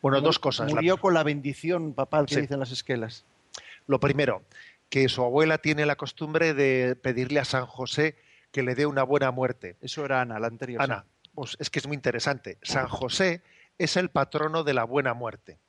[0.02, 0.72] Bueno, dos cosas.
[0.72, 2.42] Murió con la bendición papal que sí.
[2.42, 3.26] dicen las esquelas.
[3.88, 4.44] Lo primero,
[4.90, 8.16] que su abuela tiene la costumbre de pedirle a San José
[8.52, 9.76] que le dé una buena muerte.
[9.82, 10.82] Eso era Ana, la anterior.
[10.82, 12.58] Ana, pues es que es muy interesante.
[12.62, 13.42] San José
[13.78, 15.60] es el patrono de la buena muerte.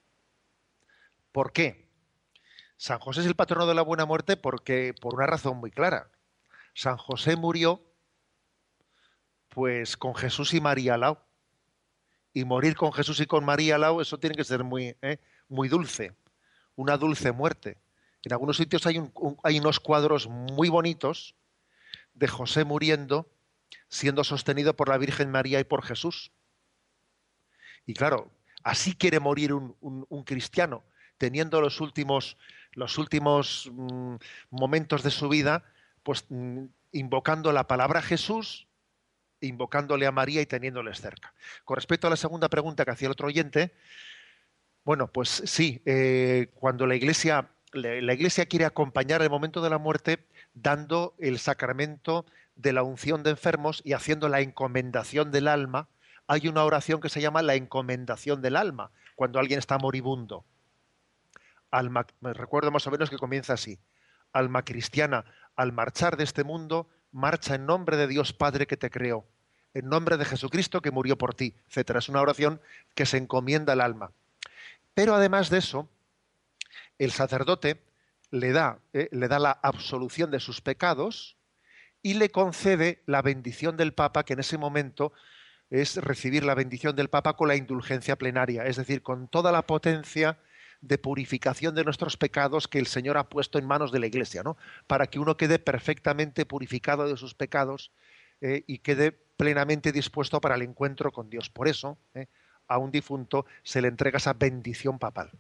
[1.32, 1.90] ¿Por qué?
[2.76, 6.11] San José es el patrono de la buena muerte porque por una razón muy clara.
[6.74, 7.82] San José murió
[9.48, 11.26] pues con Jesús y María al lado.
[12.34, 15.18] Y morir con Jesús y con María al lado, eso tiene que ser muy, ¿eh?
[15.48, 16.14] muy dulce,
[16.74, 17.78] una dulce muerte.
[18.22, 21.34] En algunos sitios hay, un, un, hay unos cuadros muy bonitos
[22.12, 23.30] de José muriendo,
[23.88, 26.30] siendo sostenido por la Virgen María y por Jesús.
[27.87, 28.30] Y claro,
[28.62, 30.82] así quiere morir un, cristiano,
[31.18, 32.37] teniendo los últimos,
[32.72, 34.16] los últimos mmm,
[34.51, 35.64] momentos de su vida,
[36.03, 38.66] pues mmm, invocando la palabra Jesús,
[39.41, 41.32] invocándole a María y teniéndoles cerca.
[41.64, 43.72] Con respecto a la segunda pregunta que hacía el otro oyente,
[44.84, 49.78] bueno, pues sí, eh, cuando la iglesia, la iglesia quiere acompañar el momento de la
[49.78, 50.24] muerte
[50.55, 52.24] dando el sacramento
[52.55, 55.89] de la unción de enfermos y haciendo la encomendación del alma,
[56.27, 60.45] hay una oración que se llama la encomendación del alma, cuando alguien está moribundo.
[61.70, 63.79] Alma, me recuerdo más o menos que comienza así.
[64.33, 65.24] Alma cristiana,
[65.55, 69.27] al marchar de este mundo, marcha en nombre de Dios Padre que te creó,
[69.74, 71.97] en nombre de Jesucristo que murió por ti, etc.
[71.97, 72.61] Es una oración
[72.95, 74.12] que se encomienda al alma.
[74.95, 75.89] Pero además de eso,
[76.99, 77.83] el sacerdote
[78.31, 81.37] le da, eh, le da la absolución de sus pecados
[82.03, 85.12] y le concede la bendición del Papa, que en ese momento
[85.70, 89.66] es recibir la bendición del Papa con la indulgencia plenaria, es decir, con toda la
[89.66, 90.38] potencia
[90.80, 94.42] de purificación de nuestros pecados que el Señor ha puesto en manos de la Iglesia,
[94.42, 94.56] ¿no?
[94.86, 97.90] Para que uno quede perfectamente purificado de sus pecados
[98.40, 101.50] eh, y quede plenamente dispuesto para el encuentro con Dios.
[101.50, 102.26] Por eso, eh,
[102.68, 105.30] a un difunto se le entrega esa bendición papal.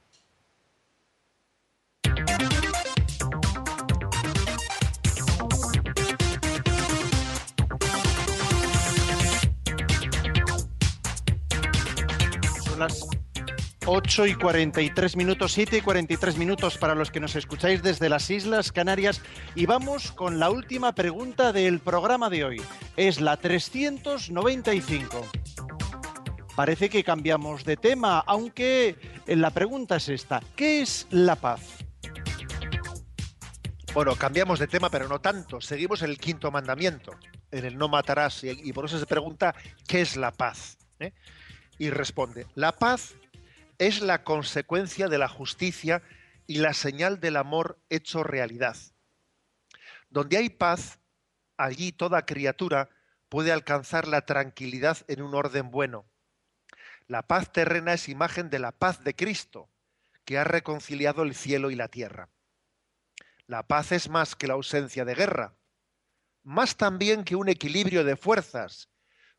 [12.76, 13.08] Las
[13.86, 18.28] 8 y 43 minutos, 7 y 43 minutos para los que nos escucháis desde las
[18.28, 19.22] Islas Canarias.
[19.54, 22.62] Y vamos con la última pregunta del programa de hoy.
[22.96, 25.26] Es la 395.
[26.54, 28.96] Parece que cambiamos de tema, aunque
[29.26, 30.42] la pregunta es esta.
[30.54, 31.62] ¿Qué es la paz?
[33.94, 35.62] Bueno, cambiamos de tema, pero no tanto.
[35.62, 37.12] Seguimos en el quinto mandamiento,
[37.50, 38.44] en el no matarás.
[38.44, 39.54] Y por eso se pregunta,
[39.88, 40.76] ¿qué es la paz?
[40.98, 41.12] ¿Eh?
[41.78, 43.14] Y responde, la paz
[43.78, 46.02] es la consecuencia de la justicia
[46.46, 48.76] y la señal del amor hecho realidad.
[50.08, 51.00] Donde hay paz,
[51.56, 52.88] allí toda criatura
[53.28, 56.06] puede alcanzar la tranquilidad en un orden bueno.
[57.08, 59.68] La paz terrena es imagen de la paz de Cristo,
[60.24, 62.30] que ha reconciliado el cielo y la tierra.
[63.46, 65.54] La paz es más que la ausencia de guerra,
[66.42, 68.88] más también que un equilibrio de fuerzas,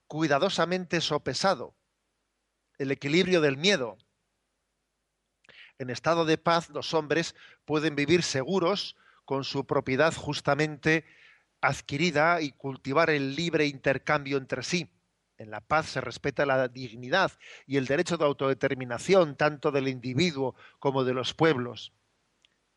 [0.07, 1.75] cuidadosamente sopesado,
[2.78, 3.97] el equilibrio del miedo.
[5.80, 11.05] En estado de paz los hombres pueden vivir seguros con su propiedad justamente
[11.61, 14.89] adquirida y cultivar el libre intercambio entre sí.
[15.38, 17.32] En la paz se respeta la dignidad
[17.67, 21.93] y el derecho de autodeterminación tanto del individuo como de los pueblos.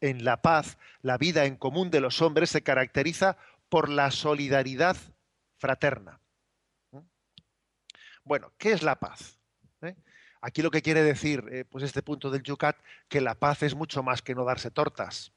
[0.00, 3.38] En la paz, la vida en común de los hombres se caracteriza
[3.68, 4.96] por la solidaridad
[5.56, 6.20] fraterna.
[6.90, 6.98] ¿Mm?
[8.24, 9.39] Bueno, ¿qué es la paz?
[10.42, 12.76] Aquí lo que quiere decir, eh, pues este punto del Yucat,
[13.08, 15.32] que la paz es mucho más que no darse tortas.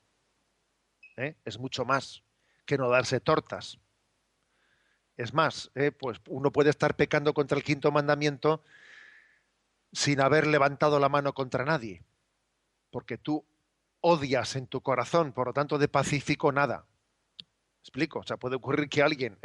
[1.18, 1.36] ¿Eh?
[1.44, 2.24] Es mucho más
[2.66, 3.78] que no darse tortas.
[5.18, 8.64] Es más, eh, pues uno puede estar pecando contra el quinto mandamiento
[9.92, 12.02] sin haber levantado la mano contra nadie,
[12.90, 13.46] porque tú
[14.00, 16.86] odias en tu corazón, por lo tanto de pacífico nada.
[17.82, 18.20] explico?
[18.20, 19.38] O sea, puede ocurrir que alguien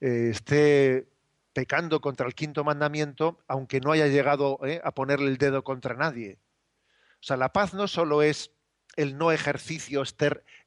[0.00, 1.11] esté
[1.52, 6.38] pecando contra el quinto mandamiento, aunque no haya llegado a ponerle el dedo contra nadie.
[7.20, 8.52] O sea, la paz no solo es
[8.96, 10.02] el no ejercicio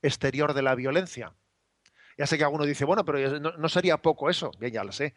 [0.01, 1.33] exterior de la violencia,
[2.17, 4.51] ya sé que alguno dice, bueno, pero no, sería poco eso.
[4.59, 5.15] Bien, ya lo sé.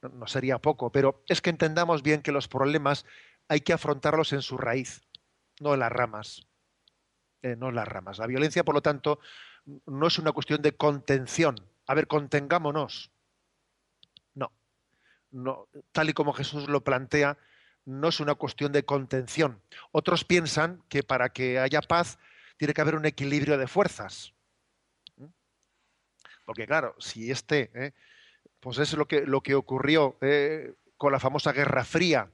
[0.00, 0.90] No, sería poco.
[0.90, 3.06] Pero es que entendamos bien que los problemas
[3.48, 5.02] hay que afrontarlos en su raíz,
[5.60, 6.46] no en las ramas.
[7.42, 8.18] Eh, no en las ramas.
[8.18, 9.20] La violencia, por lo tanto,
[9.86, 11.56] no es una cuestión de contención.
[11.86, 13.12] A ver, contengámonos.
[15.32, 15.68] No.
[15.90, 17.36] Tal y como Jesús lo plantea,
[17.84, 19.60] no es una cuestión de contención.
[19.90, 22.18] Otros piensan que para que haya paz
[22.56, 24.34] tiene que haber un equilibrio de fuerzas.
[26.44, 27.92] Porque claro, si este, ¿eh?
[28.60, 30.74] pues es lo que, lo que ocurrió ¿eh?
[30.96, 32.30] con la famosa Guerra Fría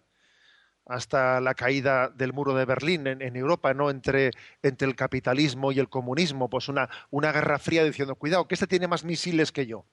[0.88, 3.90] hasta la caída del muro de Berlín en, Europa, ¿no?
[3.90, 4.30] Entre,
[4.62, 8.66] entre, el capitalismo y el comunismo, pues una, una guerra fría diciendo, cuidado, que este
[8.66, 9.84] tiene más misiles que yo.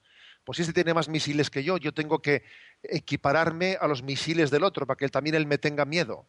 [0.46, 2.43] Pues este tiene más misiles que yo, yo tengo que
[2.84, 6.28] equipararme a los misiles del otro para que él, también él me tenga miedo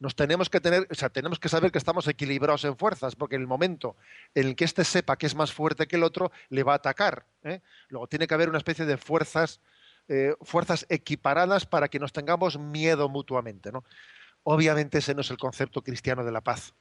[0.00, 3.36] nos tenemos que tener, o sea, tenemos que saber que estamos equilibrados en fuerzas, porque
[3.36, 3.96] en el momento
[4.34, 6.76] en el que éste sepa que es más fuerte que el otro, le va a
[6.76, 7.26] atacar.
[7.42, 7.60] ¿eh?
[7.88, 9.60] Luego tiene que haber una especie de fuerzas,
[10.08, 13.72] eh, fuerzas equiparadas para que nos tengamos miedo mutuamente.
[13.72, 13.84] ¿no?
[14.42, 16.74] Obviamente ese no es el concepto cristiano de la paz.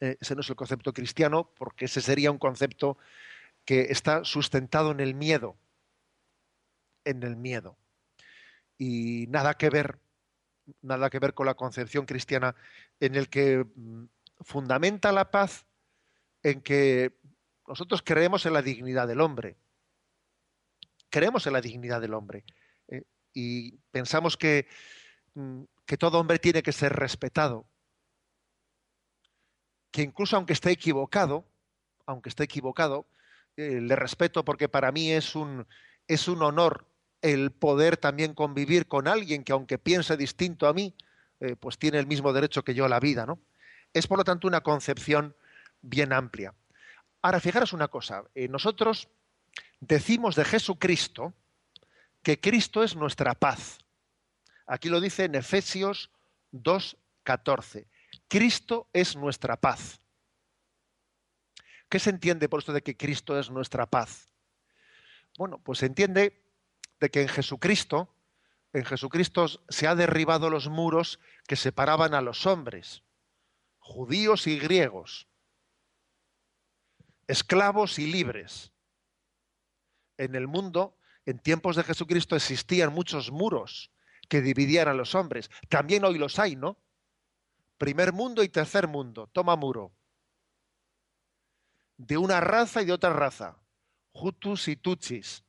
[0.00, 2.98] Eh, ese no es el concepto cristiano, porque ese sería un concepto
[3.64, 5.56] que está sustentado en el miedo.
[7.04, 7.76] En el miedo.
[8.78, 9.98] Y nada que ver
[10.80, 12.54] nada que ver con la concepción cristiana
[13.00, 14.04] en el que mm,
[14.40, 15.66] fundamenta la paz
[16.42, 17.18] en que
[17.66, 19.56] nosotros creemos en la dignidad del hombre.
[21.08, 22.44] Creemos en la dignidad del hombre.
[22.88, 24.66] Eh, y pensamos que,
[25.34, 27.66] mm, que, todo hombre tiene que ser respetado.
[29.90, 31.44] Que incluso aunque esté equivocado,
[32.06, 33.06] aunque esté equivocado,
[33.56, 35.66] eh, le respeto porque para mí es un,
[36.08, 36.91] es un honor
[37.22, 40.94] el poder también convivir con alguien que aunque piense distinto a mí,
[41.40, 43.40] eh, pues tiene el mismo derecho que yo a la vida, ¿no?
[43.92, 45.34] Es por lo tanto una concepción
[45.80, 46.54] bien amplia.
[47.22, 49.08] Ahora, fijaros una cosa, eh, nosotros
[49.80, 51.32] decimos de Jesucristo
[52.22, 53.78] que Cristo es nuestra paz.
[54.66, 56.10] Aquí lo dice en Efesios
[56.52, 57.86] 2.14.
[58.28, 60.00] Cristo es nuestra paz.
[61.88, 64.28] ¿Qué se entiende por esto de que Cristo es nuestra paz?
[65.36, 66.41] Bueno, pues se entiende
[67.02, 68.14] de que en Jesucristo,
[68.72, 73.02] en Jesucristo se ha derribado los muros que separaban a los hombres,
[73.80, 75.26] judíos y griegos,
[77.26, 78.72] esclavos y libres.
[80.16, 80.96] En el mundo,
[81.26, 83.90] en tiempos de Jesucristo, existían muchos muros
[84.28, 85.50] que dividían a los hombres.
[85.68, 86.78] También hoy los hay, ¿no?
[87.78, 89.28] Primer mundo y tercer mundo.
[89.32, 89.92] Toma muro.
[91.96, 93.58] De una raza y de otra raza.
[94.12, 95.42] Hutus y Tutsis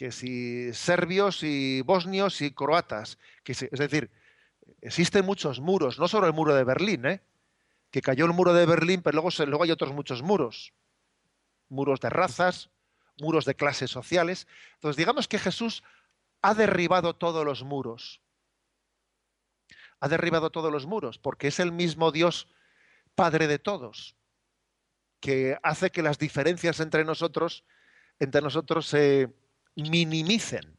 [0.00, 4.10] que si serbios y bosnios y croatas, que es decir,
[4.80, 7.22] existen muchos muros, no solo el muro de Berlín, ¿eh?
[7.90, 10.72] que cayó el muro de Berlín, pero luego, luego hay otros muchos muros,
[11.68, 12.70] muros de razas,
[13.18, 14.48] muros de clases sociales.
[14.76, 15.82] Entonces, digamos que Jesús
[16.40, 18.22] ha derribado todos los muros.
[20.00, 22.48] Ha derribado todos los muros, porque es el mismo Dios,
[23.14, 24.16] Padre de todos,
[25.20, 27.64] que hace que las diferencias entre nosotros,
[28.18, 29.28] entre nosotros se,
[29.76, 30.78] minimicen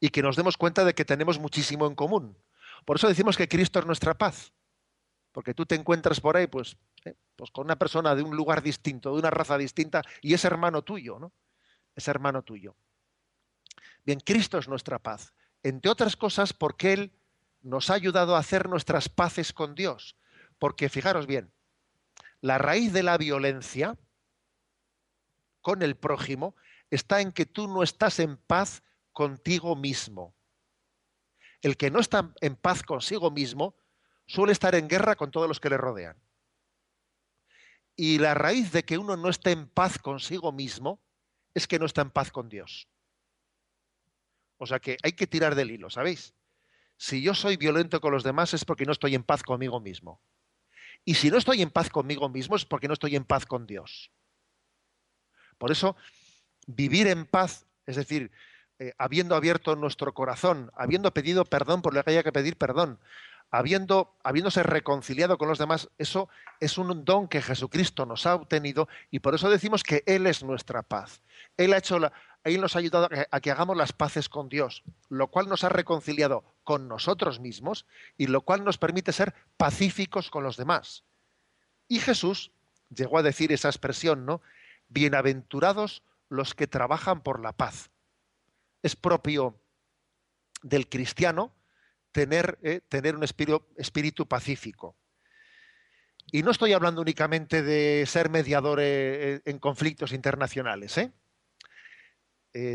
[0.00, 2.36] y que nos demos cuenta de que tenemos muchísimo en común.
[2.84, 4.52] Por eso decimos que Cristo es nuestra paz.
[5.32, 8.62] Porque tú te encuentras por ahí, pues, eh, pues con una persona de un lugar
[8.62, 11.32] distinto, de una raza distinta, y es hermano tuyo, ¿no?
[11.94, 12.74] Es hermano tuyo.
[14.04, 15.32] Bien, Cristo es nuestra paz.
[15.62, 17.12] Entre otras cosas, porque Él
[17.62, 20.16] nos ha ayudado a hacer nuestras paces con Dios.
[20.58, 21.52] Porque, fijaros bien,
[22.40, 23.96] la raíz de la violencia
[25.60, 26.56] con el prójimo
[26.90, 28.82] está en que tú no estás en paz
[29.12, 30.34] contigo mismo.
[31.62, 33.74] El que no está en paz consigo mismo
[34.26, 36.16] suele estar en guerra con todos los que le rodean.
[37.96, 41.00] Y la raíz de que uno no esté en paz consigo mismo
[41.54, 42.88] es que no está en paz con Dios.
[44.56, 46.34] O sea que hay que tirar del hilo, ¿sabéis?
[46.96, 50.22] Si yo soy violento con los demás es porque no estoy en paz conmigo mismo.
[51.04, 53.66] Y si no estoy en paz conmigo mismo es porque no estoy en paz con
[53.66, 54.10] Dios.
[55.58, 55.96] Por eso,
[56.74, 58.30] vivir en paz, es decir,
[58.78, 62.98] eh, habiendo abierto nuestro corazón, habiendo pedido perdón por lo que haya que pedir perdón,
[63.50, 66.28] habiendo, habiéndose reconciliado con los demás, eso
[66.60, 70.42] es un don que Jesucristo nos ha obtenido y por eso decimos que Él es
[70.42, 71.22] nuestra paz.
[71.56, 72.12] Él, ha hecho la,
[72.44, 75.68] él nos ha ayudado a que hagamos las paces con Dios, lo cual nos ha
[75.68, 81.04] reconciliado con nosotros mismos y lo cual nos permite ser pacíficos con los demás.
[81.86, 82.52] Y Jesús
[82.88, 84.40] llegó a decir esa expresión, ¿no?
[84.88, 87.90] Bienaventurados los que trabajan por la paz
[88.82, 89.60] es propio
[90.62, 91.54] del cristiano
[92.12, 94.96] tener, eh, tener un espíritu, pacífico.
[96.32, 100.96] Y no estoy hablando únicamente de ser mediador eh, en conflictos internacionales.
[100.96, 101.12] ¿eh?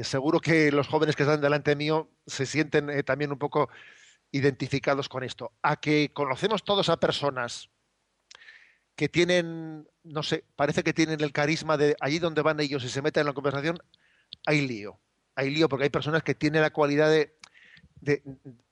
[0.03, 3.69] seguro que los jóvenes que están delante mío se sienten también un poco
[4.31, 5.51] identificados con esto.
[5.61, 7.69] A que conocemos todos a personas
[8.95, 12.89] que tienen, no sé, parece que tienen el carisma de allí donde van ellos y
[12.89, 13.77] se meten en la conversación,
[14.45, 14.99] hay lío
[15.35, 17.37] hay lío porque hay personas que tienen la cualidad de,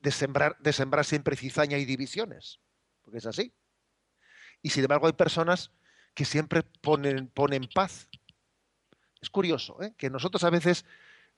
[0.09, 2.59] sembrar siempre cizaña y divisiones,
[3.01, 3.53] porque es así.
[4.61, 5.71] Y sin embargo hay personas
[6.13, 8.07] que siempre ponen, ponen paz.
[9.21, 9.93] Es curioso, ¿eh?
[9.97, 10.85] que nosotros a veces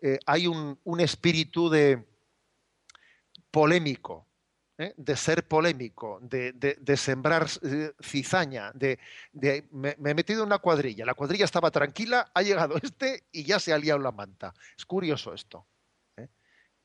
[0.02, 2.06] eh, hay un, un, espíritu de
[3.50, 4.28] polémico,
[4.78, 4.94] ¿eh?
[4.98, 9.00] de ser polémico, de, sembrar eh, cizaña, de,
[9.72, 13.60] me, he metido en una cuadrilla, la cuadrilla estaba tranquila, ha llegado este y ya
[13.60, 14.54] se ha liado la manta.
[14.78, 15.66] Es curioso esto,
[16.18, 16.28] ¿eh?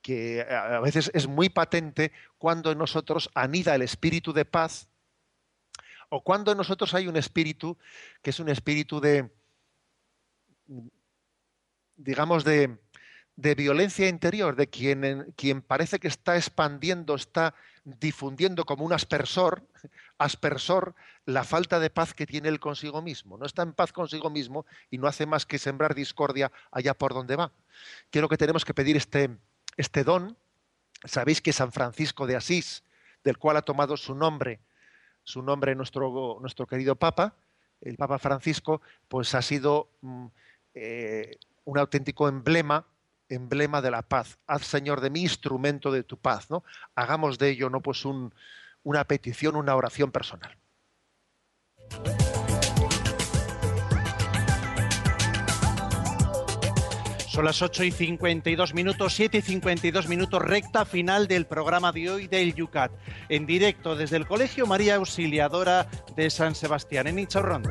[0.03, 4.88] que a veces es muy patente cuando en nosotros anida el espíritu de paz
[6.09, 7.78] o cuando en nosotros hay un espíritu
[8.22, 9.30] que es un espíritu de,
[11.97, 12.78] digamos, de,
[13.36, 17.55] de violencia interior, de quien, quien parece que está expandiendo, está
[17.85, 19.66] difundiendo como un aspersor,
[20.18, 23.39] aspersor la falta de paz que tiene él consigo mismo.
[23.39, 27.14] No está en paz consigo mismo y no hace más que sembrar discordia allá por
[27.14, 27.53] donde va.
[28.11, 29.31] Creo que tenemos que pedir este,
[29.76, 30.37] este don.
[31.05, 32.85] Sabéis que San Francisco de Asís,
[33.24, 34.61] del cual ha tomado su nombre,
[35.22, 37.35] su nombre nuestro, nuestro querido Papa,
[37.81, 40.26] el Papa Francisco, pues ha sido mm,
[40.74, 42.87] eh, un auténtico emblema
[43.31, 44.39] emblema de la paz.
[44.47, 46.51] Haz, Señor, de mí instrumento de tu paz.
[46.51, 46.62] ¿no?
[46.95, 50.57] Hagamos de ello no pues una petición, una oración personal.
[57.31, 62.11] Son las 8 y 52 minutos, 7 y 52 minutos, recta final del programa de
[62.11, 62.91] hoy del Yucat,
[63.28, 67.70] en directo desde el Colegio María Auxiliadora de San Sebastián, en Rondo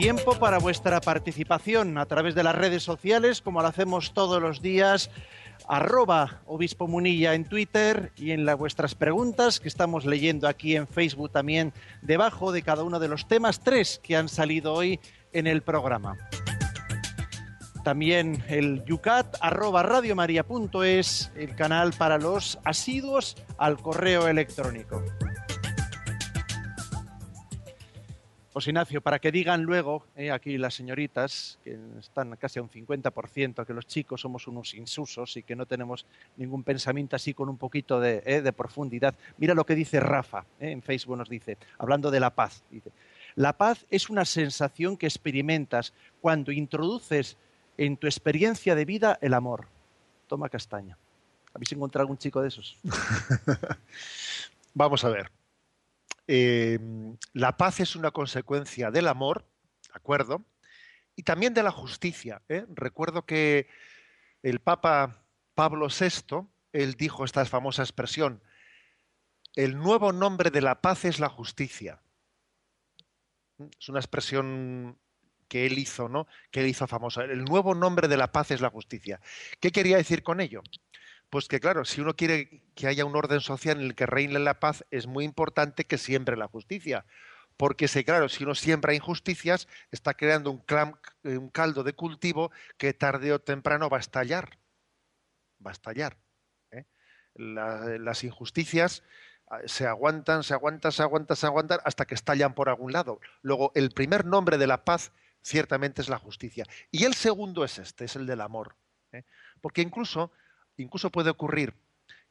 [0.00, 4.62] tiempo para vuestra participación a través de las redes sociales, como lo hacemos todos los
[4.62, 5.10] días.
[5.66, 11.32] Arroba Obispo Munilla en Twitter y en vuestras preguntas que estamos leyendo aquí en Facebook
[11.32, 15.00] también debajo de cada uno de los temas, tres que han salido hoy
[15.32, 16.16] en el programa.
[17.82, 25.02] También el yucat arroba radiomaria.es, el canal para los asiduos al correo electrónico.
[28.52, 32.70] José Ignacio, para que digan luego, eh, aquí las señoritas, que están casi a un
[32.70, 37.50] 50%, que los chicos somos unos insusos y que no tenemos ningún pensamiento así con
[37.50, 39.14] un poquito de, eh, profundidad.
[39.36, 42.64] Mira lo que dice Rafa, eh, en Facebook nos dice, hablando de la paz.
[42.70, 42.90] Dice,
[43.34, 45.92] la paz es una sensación que experimentas
[46.22, 47.36] cuando introduces
[47.76, 49.68] en tu experiencia de vida el amor.
[50.26, 50.96] Toma castaña.
[51.52, 52.78] ¿Habéis encontrado algún chico de esos?
[54.74, 55.30] Vamos a ver.
[56.30, 59.46] Em, la paz es una consecuencia del amor,
[59.86, 60.44] ¿de acuerdo?
[61.16, 62.42] Y también de la justicia.
[62.50, 62.66] ¿eh?
[62.68, 63.66] Recuerdo que
[64.42, 65.24] el Papa
[65.54, 68.42] Pablo VI, él dijo esta famosa expresión,
[69.54, 72.02] el nuevo nombre de la paz es la justicia.
[73.80, 74.98] Es una expresión
[75.48, 76.28] que él hizo, ¿no?
[76.50, 77.24] Que él hizo famosa.
[77.24, 79.18] El nuevo nombre de la paz es la justicia.
[79.60, 80.62] ¿Qué quería decir con ello?
[81.30, 84.38] Pues que claro, si uno quiere que haya un orden social en el que reine
[84.38, 87.04] la paz, es muy importante que siembre la justicia.
[87.58, 90.64] Porque si, claro, si uno siembra injusticias, está creando un,
[91.24, 94.58] un caldo de cultivo que tarde o temprano va a estallar.
[95.64, 96.16] Va a estallar.
[96.70, 96.86] ¿eh?
[97.34, 99.02] las injusticias
[99.48, 103.20] ah, se aguantan, se aguantan, se aguantan, se aguantan hasta que estallan por algún lado.
[103.42, 105.12] Luego, el primer nombre de la paz
[105.42, 106.64] ciertamente es la justicia.
[106.90, 108.76] Y el segundo es este, es el del amor.
[109.12, 109.24] ¿eh?
[109.60, 110.30] Porque incluso
[110.78, 111.74] incluso puede ocurrir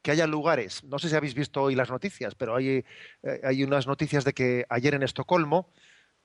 [0.01, 2.85] que haya lugares, no sé si habéis visto hoy las noticias, pero hay,
[3.23, 5.69] eh, hay unas noticias de que ayer en Estocolmo,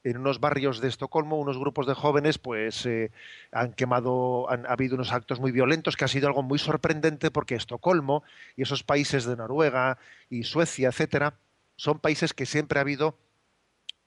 [0.04, 3.12] en unos barrios de Estocolmo, unos grupos de jóvenes, pues eh,
[3.52, 7.30] han quemado, han ha habido unos actos muy violentos, que ha sido algo muy sorprendente
[7.30, 8.24] porque Estocolmo
[8.56, 9.98] y esos países de Noruega
[10.28, 11.34] y Suecia, etcétera,
[11.76, 13.16] son países que siempre ha habido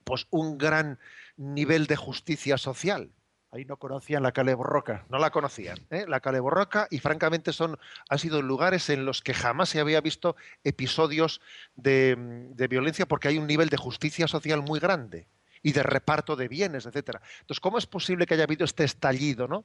[0.04, 0.98] pues un gran
[1.36, 3.10] nivel de justicia social.
[3.56, 5.06] Ahí no conocían la Caleborroca.
[5.08, 6.04] No la conocían, ¿eh?
[6.06, 7.78] la Caleborroca, y francamente son,
[8.10, 11.40] han sido lugares en los que jamás se había visto episodios
[11.74, 12.16] de,
[12.50, 15.26] de violencia porque hay un nivel de justicia social muy grande
[15.62, 17.22] y de reparto de bienes, etcétera.
[17.40, 19.64] Entonces, ¿cómo es posible que haya habido este estallido, no?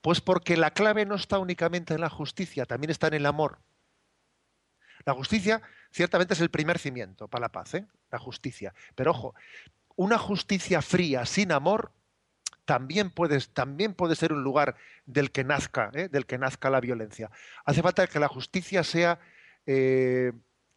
[0.00, 3.58] Pues porque la clave no está únicamente en la justicia, también está en el amor.
[5.04, 5.60] La justicia
[5.90, 7.86] ciertamente es el primer cimiento para la paz, ¿eh?
[8.10, 8.72] la justicia.
[8.94, 9.34] Pero ojo,
[9.96, 11.92] una justicia fría, sin amor,
[12.70, 16.08] también puede, también puede ser un lugar del que nazca, ¿eh?
[16.08, 17.28] del que nazca la violencia.
[17.64, 19.18] Hace falta que la justicia sea
[19.66, 20.30] eh,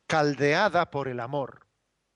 [0.07, 1.67] caldeada por el amor,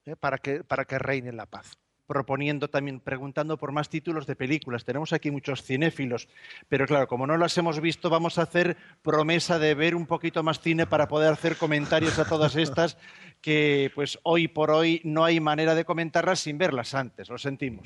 [0.05, 0.15] ¿eh?
[0.15, 4.85] para, que, para que reine la paz proponiendo también, preguntando por más títulos de películas.
[4.85, 6.29] Tenemos aquí muchos cinéfilos,
[6.69, 10.41] pero claro, como no las hemos visto, vamos a hacer promesa de ver un poquito
[10.41, 12.97] más cine para poder hacer comentarios a todas estas
[13.41, 17.85] que pues hoy por hoy no hay manera de comentarlas sin verlas antes, lo sentimos.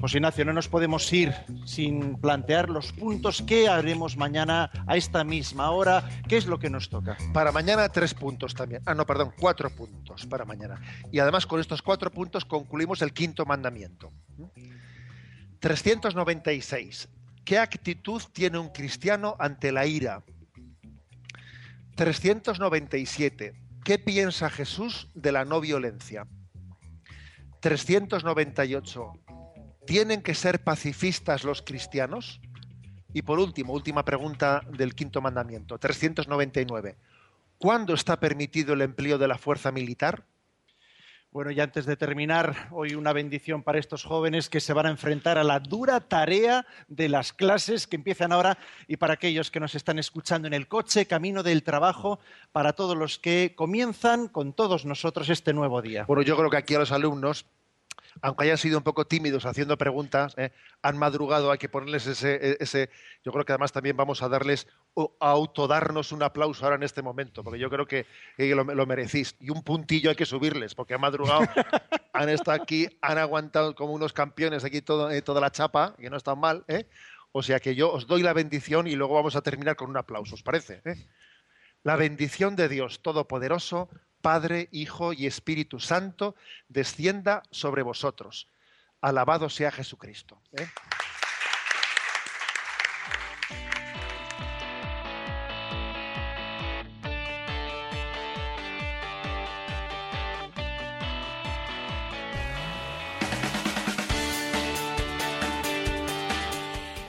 [0.00, 1.34] José Ignacio, no nos podemos ir
[1.64, 6.06] sin plantear los puntos que haremos mañana a esta misma hora.
[6.28, 7.16] ¿Qué es lo que nos toca?
[7.32, 8.82] Para mañana tres puntos también.
[8.84, 10.78] Ah, no, perdón, cuatro puntos para mañana.
[11.10, 14.12] Y además con estos cuatro puntos concluimos el quinto mandamiento.
[15.60, 17.08] 396.
[17.42, 20.22] ¿Qué actitud tiene un cristiano ante la ira?
[21.96, 23.54] 397.
[23.82, 26.26] ¿Qué piensa Jesús de la no violencia?
[27.64, 29.12] 398.
[29.86, 32.42] ¿Tienen que ser pacifistas los cristianos?
[33.14, 36.98] Y por último, última pregunta del quinto mandamiento, 399.
[37.56, 40.26] ¿Cuándo está permitido el empleo de la fuerza militar?
[41.34, 44.90] Bueno, y antes de terminar, hoy una bendición para estos jóvenes que se van a
[44.90, 48.56] enfrentar a la dura tarea de las clases que empiezan ahora
[48.86, 52.20] y para aquellos que nos están escuchando en el coche, camino del trabajo,
[52.52, 56.04] para todos los que comienzan con todos nosotros este nuevo día.
[56.04, 57.46] Bueno, yo creo que aquí a los alumnos
[58.20, 60.50] aunque hayan sido un poco tímidos haciendo preguntas, ¿eh?
[60.82, 62.90] han madrugado, hay que ponerles ese, ese,
[63.24, 64.66] Yo creo que además también vamos a darles,
[64.96, 68.06] a autodarnos un aplauso ahora en este momento, porque yo creo que,
[68.38, 69.36] lo, merecís.
[69.40, 71.40] Y un puntillo hay que subirles, porque han madrugado,
[72.12, 76.10] han estado aquí, han aguantado como unos campeones aquí todo, eh, toda la chapa, que
[76.10, 76.64] no están mal.
[76.68, 76.86] ¿eh?
[77.32, 79.96] O sea que yo os doy la bendición y luego vamos a terminar con un
[79.96, 80.82] aplauso, ¿os parece?
[81.82, 83.88] La bendición de Dios Todopoderoso,
[84.24, 86.34] Padre, Hijo y Espíritu Santo,
[86.70, 88.48] descienda sobre vosotros.
[89.02, 90.40] Alabado sea Jesucristo.
[90.52, 90.66] ¿eh?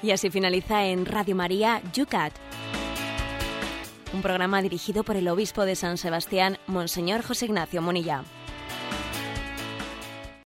[0.03, 2.33] Y así finaliza en Radio María Yucat
[4.15, 8.23] un programa dirigido por el obispo de San Sebastián, Monseñor José Ignacio Monilla.